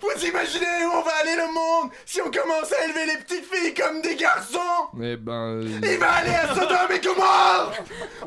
[0.01, 3.53] Vous imaginez où on va aller le monde si on commence à élever les petites
[3.53, 4.59] filles comme des garçons?
[5.01, 5.61] Eh ben.
[5.61, 7.73] euh, il va aller à Sodome et Gomorre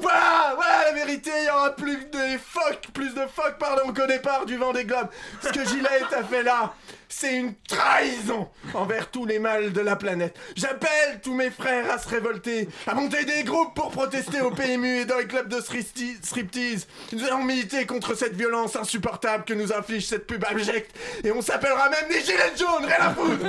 [0.00, 4.06] Voilà, voilà la vérité, il y aura plus de phoques, plus de phoques, pardon, qu'au
[4.06, 5.08] départ du vent des globes.
[5.42, 6.74] Ce que Gillette a fait là,
[7.08, 10.36] c'est une trahison envers tous les mâles de la planète.
[10.56, 15.00] J'appelle tous mes frères à se révolter, à monter des groupes pour protester au PMU
[15.00, 16.86] et dans les clubs de striptease-.
[17.12, 20.94] Nous allons militer contre cette violence insupportable que nous inflige cette pub abjecte.
[21.24, 23.46] Et on s'appellera même des gilets jaunes, rien à foutre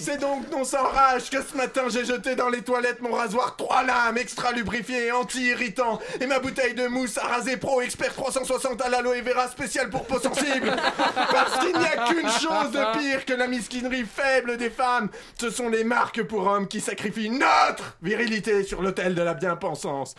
[0.00, 3.56] c'est donc non sans rage que ce matin j'ai jeté dans les toilettes mon rasoir
[3.56, 8.14] 3 lames extra lubrifié et anti-irritant et ma bouteille de mousse à raser pro expert
[8.14, 10.74] 360 à l'aloe vera spécial pour peau sensible.
[11.14, 15.08] Parce qu'il n'y a qu'une chose de pire que la mesquinerie faible des femmes.
[15.38, 20.14] Ce sont les marques pour hommes qui sacrifient notre virilité sur l'autel de la bien-pensance.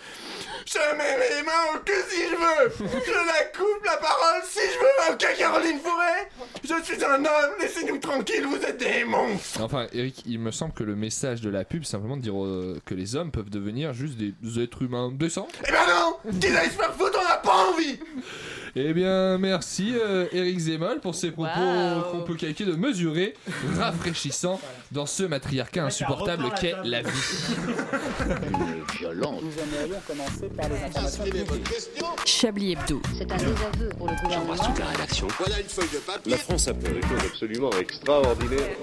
[0.65, 2.71] Je mets mes mains au cul si je veux.
[2.79, 5.13] Je la coupe la parole si je veux.
[5.13, 6.29] Ok Caroline Fourret
[6.63, 9.67] Je suis un homme, laissez-nous tranquilles, vous êtes des monstres.
[9.73, 12.43] Enfin, Eric, il me semble que le message de la pub, c'est simplement de dire
[12.43, 15.47] euh, que les hommes peuvent devenir juste des êtres humains décents.
[15.65, 17.97] Eh ben non Qu'ils aillent se faire foutre, on n'a pas envie
[18.75, 22.03] Eh bien, merci euh, Eric Zemol pour ces propos Wow.
[22.11, 23.33] qu'on peut qualifier de mesurés,
[23.77, 24.61] rafraîchissants
[24.91, 27.09] dans ce matriarcat insupportable qu'est la vie.
[28.97, 29.41] Violence.
[29.41, 31.23] Nous aimerions commencer par les informations.
[32.25, 33.01] Chablis Hebdo.
[33.17, 34.53] C'est un désaveu pour le gouvernement.
[34.79, 35.27] la rédaction.
[35.37, 36.31] Voilà une feuille de papier.
[36.31, 38.77] La France a fait des choses absolument extraordinaires.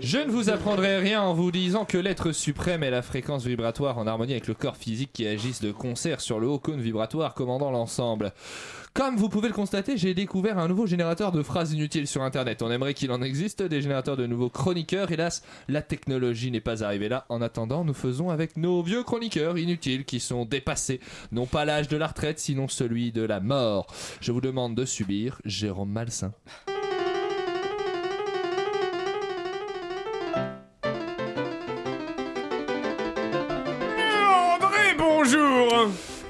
[0.00, 3.98] Je ne vous apprendrai rien en vous disant que l'être suprême est la fréquence vibratoire
[3.98, 7.34] en harmonie avec le corps physique qui agissent de concert sur le haut cône vibratoire
[7.34, 8.32] commandant l'ensemble.
[8.96, 12.62] Comme vous pouvez le constater, j'ai découvert un nouveau générateur de phrases inutiles sur internet.
[12.62, 15.12] On aimerait qu'il en existe des générateurs de nouveaux chroniqueurs.
[15.12, 17.26] Hélas, la technologie n'est pas arrivée là.
[17.28, 21.00] En attendant, nous faisons avec nos vieux chroniqueurs inutiles qui sont dépassés.
[21.30, 23.86] Non pas l'âge de la retraite, sinon celui de la mort.
[24.22, 26.32] Je vous demande de subir Jérôme Malsain.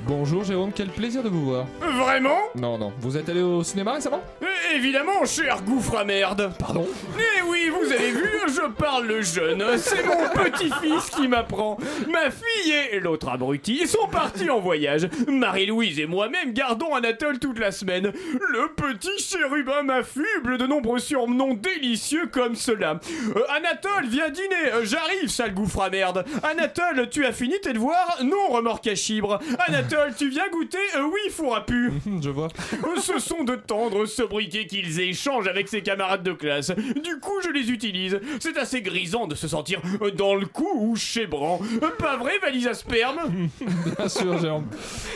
[0.07, 1.66] Bonjour Jérôme, quel plaisir de vous voir.
[1.80, 2.92] Vraiment Non, non.
[3.00, 4.20] Vous êtes allé au cinéma récemment?
[4.42, 4.46] Eh,
[4.76, 6.86] Évidemment, cher gouffre à merde Pardon?
[7.18, 11.78] Eh oui, vous avez vu, je parle le jeune, c'est mon petit-fils qui m'apprend.
[12.11, 15.09] Ma fille et l'autre abruti sont partis en voyage.
[15.28, 18.12] Marie-Louise et moi-même gardons Anatole toute la semaine.
[18.50, 23.00] Le petit chérubin m'affuble de nombreux surnoms délicieux comme cela.
[23.34, 26.24] Euh, Anatole, viens dîner, Euh, j'arrive, sale gouffre à merde.
[26.42, 29.38] Anatole, tu as fini tes devoirs Non, remorque à chibre.
[29.66, 31.92] Anatole, Tu viens goûter Euh, Oui, four à pu.
[32.22, 32.49] Je vois.
[33.03, 36.70] Ce sont de tendres sobriquets qu'ils échangent avec ses camarades de classe.
[37.03, 38.18] Du coup, je les utilise.
[38.40, 39.80] C'est assez grisant de se sentir
[40.16, 41.61] dans le cou ou chez Bran.
[41.99, 43.49] Pas vrai, valise à sperme?
[43.99, 44.66] Bien sûr, Jérôme.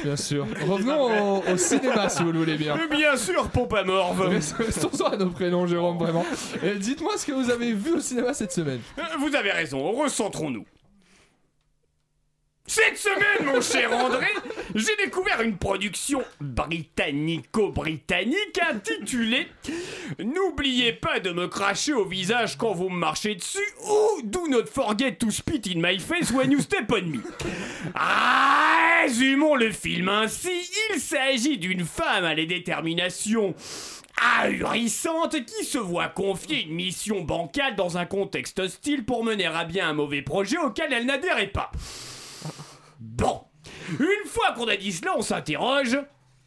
[0.04, 0.46] Bien sûr.
[0.68, 2.78] Revenons au, au cinéma, si vous le voulez bien.
[2.90, 4.20] Bien sûr, pompe à morve.
[4.58, 6.24] Restons à nos prénoms, Jérôme, vraiment.
[6.62, 8.80] Et dites-moi ce que vous avez vu au cinéma cette semaine.
[8.98, 10.64] Euh, Vous avez raison, recentrons-nous.
[12.72, 14.28] Cette semaine, mon cher André,
[14.76, 19.48] j'ai découvert une production britannico-britannique intitulée
[20.20, 24.66] N'oubliez pas de me cracher au visage quand vous me marchez dessus ou Do not
[24.66, 27.18] forget to spit in my face when you step on me.
[29.02, 33.52] Résumons le film ainsi, il s'agit d'une femme à la détermination
[34.38, 39.64] ahurissante qui se voit confier une mission bancale dans un contexte hostile pour mener à
[39.64, 41.72] bien un mauvais projet auquel elle n'adhérait pas.
[43.00, 43.44] Bon,
[43.98, 45.98] une fois qu'on a dit cela, on s'interroge.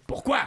[0.07, 0.41] Pourquoi?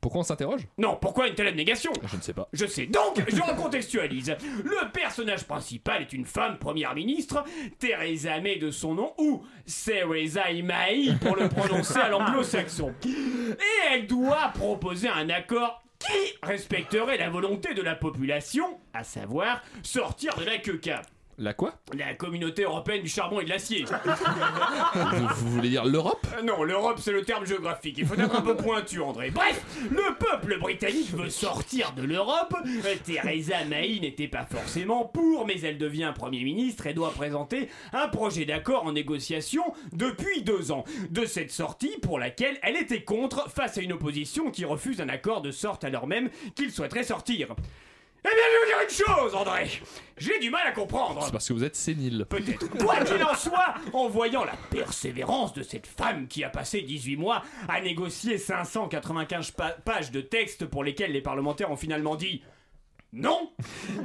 [0.00, 0.66] Pourquoi on s'interroge?
[0.78, 1.92] Non, pourquoi une telle abnégation?
[2.04, 2.48] Je ne sais pas.
[2.52, 2.86] Je sais.
[2.86, 4.34] Donc, je recontextualise.
[4.64, 7.44] Le personnage principal est une femme première ministre,
[7.78, 9.44] Theresa May de son nom, ou
[9.84, 12.92] Theresa May pour le prononcer à l'anglo-saxon.
[13.06, 19.62] Et elle doit proposer un accord qui respecterait la volonté de la population, à savoir
[19.84, 21.02] sortir de la queca.
[21.42, 23.84] La quoi La communauté européenne du charbon et de l'acier.
[23.84, 27.96] vous, vous voulez dire l'Europe Euh, Non, l'Europe c'est le terme géographique.
[27.98, 29.30] Il faut être un peu pointu, André.
[29.32, 32.54] Bref, le peuple britannique veut sortir de l'Europe.
[32.64, 37.68] Euh, Theresa May n'était pas forcément pour, mais elle devient Premier ministre et doit présenter
[37.92, 40.84] un projet d'accord en négociation depuis deux ans.
[41.10, 45.08] De cette sortie pour laquelle elle était contre face à une opposition qui refuse un
[45.08, 47.56] accord de sorte alors même qu'il souhaiterait sortir.
[48.24, 49.68] Eh bien, je vais vous dire une chose, André.
[50.16, 51.24] J'ai du mal à comprendre.
[51.24, 52.24] C'est parce que vous êtes sénile.
[52.28, 52.68] Peut-être.
[52.78, 57.16] Quoi qu'il en soit, en voyant la persévérance de cette femme qui a passé 18
[57.16, 62.42] mois à négocier 595 pa- pages de texte pour lesquels les parlementaires ont finalement dit
[63.14, 63.50] non,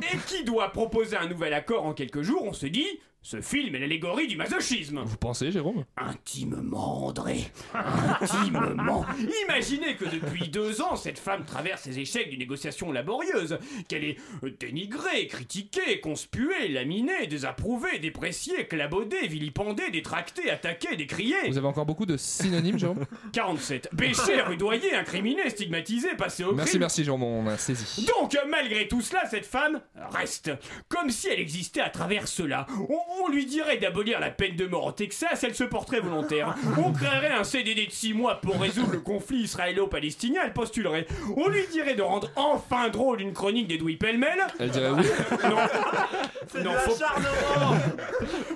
[0.01, 2.87] et qui doit proposer un nouvel accord en quelques jours, on se dit,
[3.29, 5.01] ce film est l'allégorie du masochisme.
[5.03, 5.83] Vous pensez, Jérôme?
[5.97, 7.51] Intimement, André.
[7.73, 9.05] Intimement.
[9.49, 13.59] Imaginez que depuis deux ans, cette femme traverse les échecs d'une négociation laborieuse,
[13.89, 14.15] qu'elle est
[14.45, 21.49] euh, dénigrée, critiquée, conspuée, laminée, désapprouvée, dépréciée, clabaudée, vilipendée, détractée, attaquée, décriée.
[21.49, 23.03] Vous avez encore beaucoup de synonymes, Jérôme?
[23.33, 23.89] 47.
[23.97, 26.79] Péché, rudoyé, incriminé, stigmatisé, passé au Merci, crime.
[26.79, 28.05] merci, Jérôme, on a saisi.
[28.05, 29.81] Donc, malgré tout cela, cette femme
[30.13, 30.49] reste.
[30.87, 32.65] Comme si elle existait à travers cela.
[32.87, 36.55] On, on lui dirait d'abolir la peine de mort au Texas, elle se porterait volontaire.
[36.77, 41.07] On créerait un CDD de 6 mois pour résoudre le conflit israélo-palestinien, elle postulerait.
[41.35, 44.39] On lui dirait de rendre enfin drôle une chronique d'Edoui Pellemel.
[44.59, 45.03] Elle dirait oui.
[45.43, 45.57] Non.
[46.63, 46.95] Non, faut...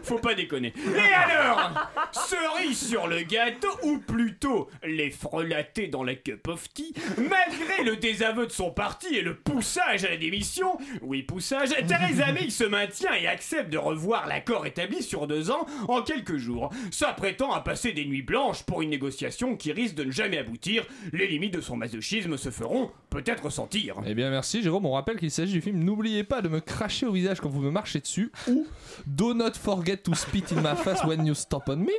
[0.01, 0.73] faut pas déconner.
[0.95, 6.93] Et alors Cerise sur le gâteau, ou plutôt les frelatés dans la cup of tea,
[7.17, 12.31] malgré le désaveu de son parti et le poussage à la démission, oui poussage, Theresa
[12.31, 16.71] May se maintient et accepte de revoir l'accord établi sur deux ans en quelques jours,
[16.91, 20.83] s'apprêtant à passer des nuits blanches pour une négociation qui risque de ne jamais aboutir.
[21.13, 23.95] Les limites de son masochisme se feront peut-être sentir.
[24.05, 27.05] Eh bien merci Jérôme, on rappelle qu'il s'agit du film N'oubliez pas de me cracher
[27.05, 28.67] au visage quand vous me marchez dessus ou
[29.07, 31.91] Do not forget to spit in my face when you stop on me.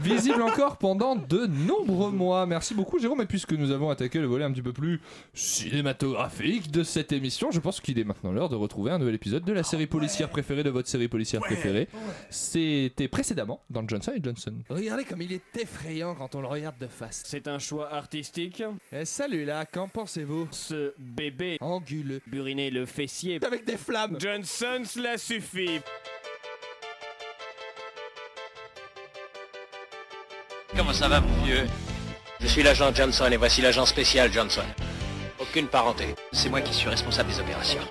[0.00, 2.46] Visible encore pendant de nombreux mois.
[2.46, 5.00] Merci beaucoup Jérôme et puisque nous avons attaqué le volet un petit peu plus
[5.34, 9.44] cinématographique de cette émission, je pense qu'il est maintenant l'heure de retrouver un nouvel épisode
[9.44, 11.87] de la série policière préférée de votre série policière préférée.
[12.30, 14.54] C'était précédemment dans Johnson et Johnson.
[14.68, 17.22] Regardez comme il est effrayant quand on le regarde de face.
[17.26, 18.62] C'est un choix artistique.
[18.92, 20.48] Et salut là, qu'en pensez-vous?
[20.50, 24.16] Ce bébé anguleux, buriné le fessier avec des flammes.
[24.20, 25.80] Johnson, cela suffit.
[30.76, 31.66] Comment ça va, mon vieux?
[32.40, 34.62] Je suis l'agent Johnson et voici l'agent spécial Johnson.
[35.40, 36.14] Aucune parenté.
[36.32, 37.82] C'est moi qui suis responsable des opérations.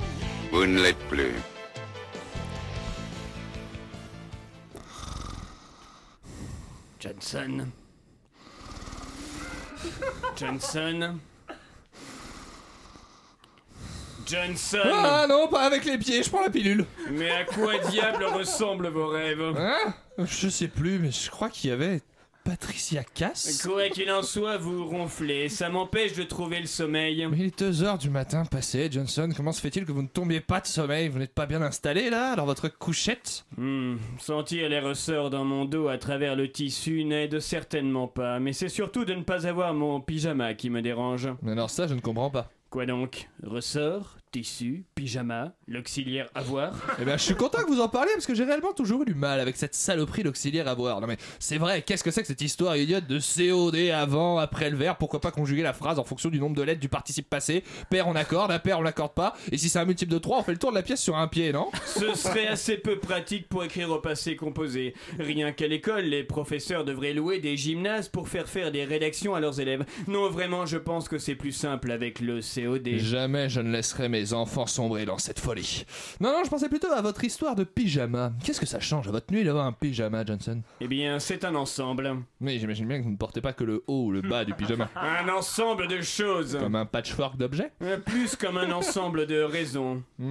[0.52, 1.34] Vous ne l'êtes plus.
[7.08, 7.68] Johnson.
[10.36, 11.20] Johnson.
[14.26, 14.80] Johnson.
[14.92, 16.86] Ah non, pas avec les pieds, je prends la pilule.
[17.12, 19.42] Mais à quoi diable ressemblent vos rêves?
[19.58, 19.94] Hein?
[20.18, 22.02] Je sais plus, mais je crois qu'il y avait
[22.48, 23.62] Patricia Cass.
[23.68, 25.50] Quoi qu'il en soit, vous ronflez.
[25.50, 27.28] Ça m'empêche de trouver le sommeil.
[27.30, 29.30] Mais il est 2 heures du matin passé, Johnson.
[29.36, 31.10] Comment se fait-il que vous ne tombiez pas de sommeil?
[31.10, 33.44] Vous n'êtes pas bien installé là, dans votre couchette?
[33.58, 38.54] Hmm, sentir les ressorts dans mon dos à travers le tissu n'aide certainement pas, mais
[38.54, 41.28] c'est surtout de ne pas avoir mon pyjama qui me dérange.
[41.42, 42.50] Mais alors ça, je ne comprends pas.
[42.70, 43.28] Quoi donc?
[43.44, 44.18] Ressort?
[44.32, 46.74] Tissu, pyjama, l'auxiliaire avoir.
[47.00, 49.06] Eh ben, je suis content que vous en parliez parce que j'ai réellement toujours eu
[49.06, 51.02] du mal avec cette saloperie d'auxiliaire à voir.
[51.02, 54.70] Non mais c'est vrai, qu'est-ce que c'est que cette histoire idiote de COD avant, après
[54.70, 57.30] le verbe Pourquoi pas conjuguer la phrase en fonction du nombre de lettres du participe
[57.30, 57.64] passé?
[57.90, 59.36] Pair on accorde, impair on l'accorde pas.
[59.52, 61.18] Et si c'est un multiple de 3, on fait le tour de la pièce sur
[61.18, 61.68] un pied, non?
[61.86, 64.94] Ce serait assez peu pratique pour écrire au passé composé.
[65.20, 69.40] Rien qu'à l'école, les professeurs devraient louer des gymnases pour faire faire des rédactions à
[69.40, 69.86] leurs élèves.
[70.08, 72.98] Non, vraiment, je pense que c'est plus simple avec le COD.
[72.98, 75.86] Jamais je ne laisserai mes enfants sombrer dans cette folie.
[76.20, 78.32] Non, non, je pensais plutôt à votre histoire de pyjama.
[78.44, 80.62] Qu'est-ce que ça change à votre nuit d'avoir un pyjama, Johnson?
[80.82, 82.16] Eh bien, c'est un ensemble.
[82.42, 84.54] Oui, j'imagine bien que vous ne portez pas que le haut ou le bas du
[84.54, 84.90] pyjama.
[84.96, 86.58] Un ensemble de choses.
[86.60, 87.72] Comme un patchwork d'objets?
[87.82, 90.04] Euh, Plus comme un ensemble de raisons.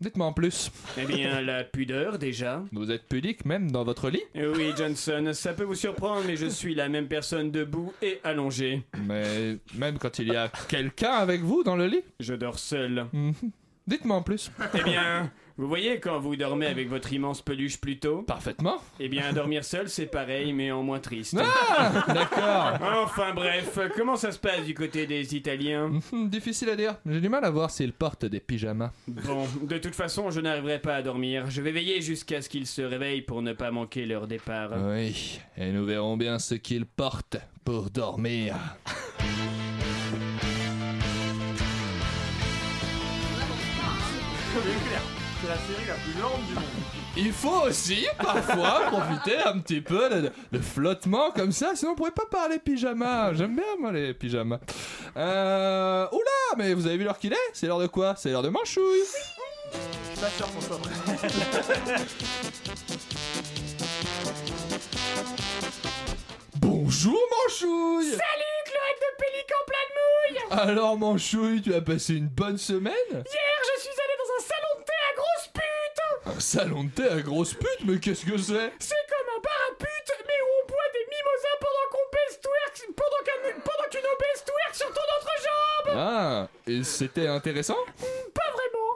[0.00, 0.70] Dites-moi en plus.
[0.96, 2.62] Eh bien, la pudeur déjà.
[2.72, 6.36] Vous êtes pudique même dans votre lit Eh Oui, Johnson, ça peut vous surprendre, mais
[6.36, 8.84] je suis la même personne debout et allongée.
[9.06, 13.06] Mais même quand il y a quelqu'un avec vous dans le lit Je dors seul.
[13.12, 13.32] Mhm.
[13.88, 14.52] Dites-moi en plus.
[14.74, 18.76] Eh bien, vous voyez quand vous dormez avec votre immense peluche plus tôt Parfaitement.
[19.00, 21.36] Eh bien, dormir seul, c'est pareil, mais en moins triste.
[21.38, 22.78] Ah D'accord.
[23.04, 26.94] Enfin bref, comment ça se passe du côté des Italiens Mhm, Difficile à dire.
[27.04, 28.92] J'ai du mal à voir s'ils portent des pyjamas.
[29.08, 31.50] Bon, de toute façon, je n'arriverai pas à dormir.
[31.50, 34.70] Je vais veiller jusqu'à ce qu'ils se réveillent pour ne pas manquer leur départ.
[34.88, 38.54] Oui, et nous verrons bien ce qu'ils portent pour dormir.
[45.48, 46.64] C'est la série la plus lente du monde.
[47.16, 51.94] Il faut aussi parfois profiter un petit peu de, de flottement comme ça, sinon on
[51.94, 53.32] pourrait pas parler pyjama.
[53.32, 54.58] J'aime bien moi les pyjamas.
[55.16, 56.06] Euh...
[56.12, 57.50] Oula, mais vous avez vu l'heure qu'il est?
[57.54, 58.14] C'est l'heure de quoi?
[58.18, 58.84] C'est l'heure de manchouille.
[59.72, 59.78] Je
[60.12, 61.96] suis pas sûr prêt.
[66.88, 72.28] Bonjour manchouille Salut, Cloaque de Pélican plein de mouille Alors manchouille, tu as passé une
[72.28, 72.92] bonne semaine?
[73.10, 76.90] Hier, je suis allé dans un salon de thé à grosse pute Un salon de
[76.90, 78.72] thé à grosse pute, mais qu'est-ce que c'est?
[78.78, 82.40] C'est comme un bar à pute, mais où on boit des mimosas pendant qu'on baisse
[82.40, 85.96] twerk, pendant qu'un- pendant qu'une obèse twerk sur ton autre jambe.
[85.96, 87.78] Ah, et c'était intéressant?
[88.34, 88.47] Pas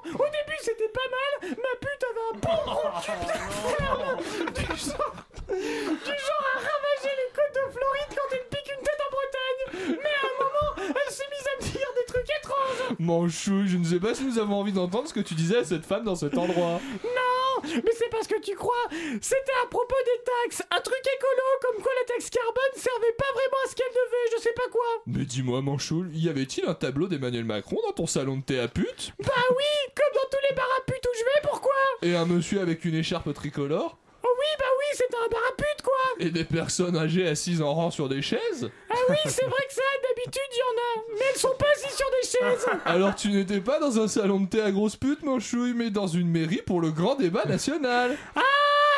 [0.05, 3.39] Au début, c'était pas mal, ma pute avait un bon gros cul bien
[3.77, 4.17] ferme.
[4.53, 5.15] Du genre...
[5.49, 9.99] Du genre à ravager les côtes de Floride quand elle pique une tête en Bretagne.
[10.03, 12.97] Mais à un moment, elle s'est mise à me dire des trucs étranges.
[12.99, 15.65] Manchouille, je ne sais pas si nous avons envie d'entendre ce que tu disais à
[15.65, 16.81] cette femme dans cet endroit.
[17.05, 18.89] Non Mais c'est parce que tu crois
[19.21, 20.63] C'était à propos des taxes.
[20.71, 24.37] Un truc écolo comme quoi la taxe carbone servait pas vraiment à ce qu'elle devait,
[24.37, 25.03] je sais pas quoi.
[25.07, 28.69] Mais dis-moi, Manchoul, y avait-il un tableau d'Emmanuel Macron dans ton salon de thé à
[28.69, 29.13] pute?
[29.21, 31.75] Bah oui Comme dans tous les bars à putes où je vais, pourquoi?
[32.03, 33.99] Et un monsieur avec une écharpe tricolore.
[34.25, 35.93] Oh oui, bah oui, c'était un bar à putes quoi.
[36.19, 38.71] Et des personnes âgées assises en rang sur des chaises.
[38.89, 41.03] Ah oui, c'est vrai que ça, d'habitude, il y en a.
[41.15, 42.67] Mais elles sont pas assises sur des chaises.
[42.85, 46.07] Alors tu n'étais pas dans un salon de thé à grosse pute, Manchouille, mais dans
[46.07, 48.17] une mairie pour le grand débat national.
[48.37, 48.41] Ah,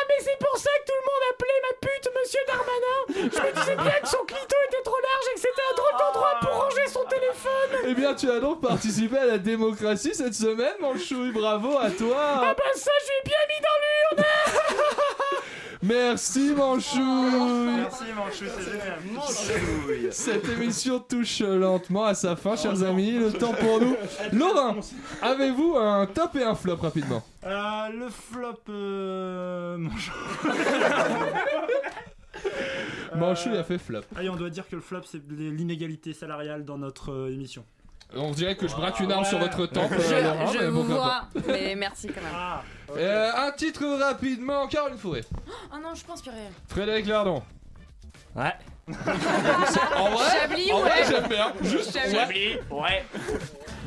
[0.07, 1.04] mais c'est pour ça que tout le
[2.13, 5.67] Monsieur Darmanin Je me disais bien que son clito était trop large et que c'était
[5.71, 7.85] un drôle d'endroit pour ranger son téléphone.
[7.87, 11.91] Eh bien, tu as donc participé à la démocratie cette semaine, Manchouille, bravo à Ah
[11.91, 14.54] toi bah ça, je bien mis dans l'urne
[15.87, 20.11] Merci, Manchouille Merci Manchou, c'est génial.
[20.11, 23.11] Cette émission touche lentement à sa fin, chers amis.
[23.11, 23.95] Le temps pour nous.
[24.33, 24.77] Laurent,
[25.21, 27.23] avez-vous un top et un flop rapidement?
[27.45, 28.61] Euh, le flop.
[28.69, 29.77] Euh...
[29.77, 30.11] Manchou.
[33.15, 34.01] Manchouille a fait flop.
[34.15, 37.63] Allez, on doit dire que le flop, c'est l'inégalité salariale dans notre euh, émission.
[38.15, 39.29] On dirait que je braque une arme Ouais.
[39.29, 42.31] sur votre temple, Je- euh, Laurent, Je mais vous vois, mais merci quand même.
[42.33, 42.61] Ah,
[42.97, 45.23] Euh, un titre rapidement, Caroline Fourré.
[45.73, 46.49] Oh non, je pense plus rien.
[46.69, 47.43] Frédéric Lardon.
[48.35, 48.53] Ouais.
[48.87, 51.05] En vrai, Chablis, en vrai ouais.
[51.09, 51.53] j'aime bien.
[51.63, 52.13] Juste Chablis.
[52.15, 52.19] ouais.
[52.19, 53.03] Chablis, ouais.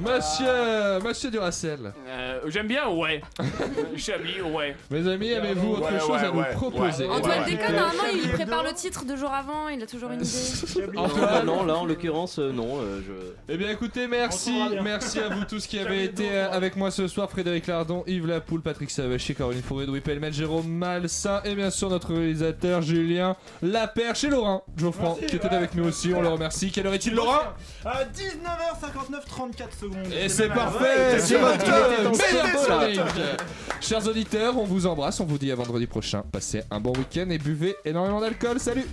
[0.00, 1.92] Monsieur, Monsieur Duracell.
[2.06, 3.20] Euh, J'aime bien, ouais.
[3.96, 4.76] Chablis, ouais.
[4.90, 7.10] Mes amis, avez-vous autre Ouais, chose ouais, à nous ouais, proposer ouais.
[7.16, 7.50] Antoine Ouais.
[7.50, 10.96] déconne, normalement il prépare le titre deux jours avant, il a toujours une idée.
[10.96, 12.78] Antoine non, là en l'occurrence, euh, non.
[12.80, 13.12] euh, je...
[13.52, 17.08] Eh bien écoutez, merci, merci à vous tous qui avez été euh, avec moi ce
[17.08, 21.70] soir, Frédéric Lardon, Yves Lapoule, Patrick Savachier, Caroline Fourré, Louis Pellemel, Jérôme Malsain et bien
[21.70, 24.62] sûr notre réalisateur Julien Laperche et Laurent
[25.00, 26.70] Merci, qui était avec nous aussi, on le remercie.
[26.70, 27.40] Quelle heure est-il Laurent
[27.84, 30.12] À 19h59, 34 secondes.
[30.12, 31.64] Et c'est parfait, c'est votre
[32.14, 33.06] sur.
[33.80, 36.22] Chers auditeurs, on vous embrasse, on vous dit à vendredi prochain.
[36.32, 38.58] Passez un bon week-end et buvez énormément d'alcool.
[38.58, 38.86] Salut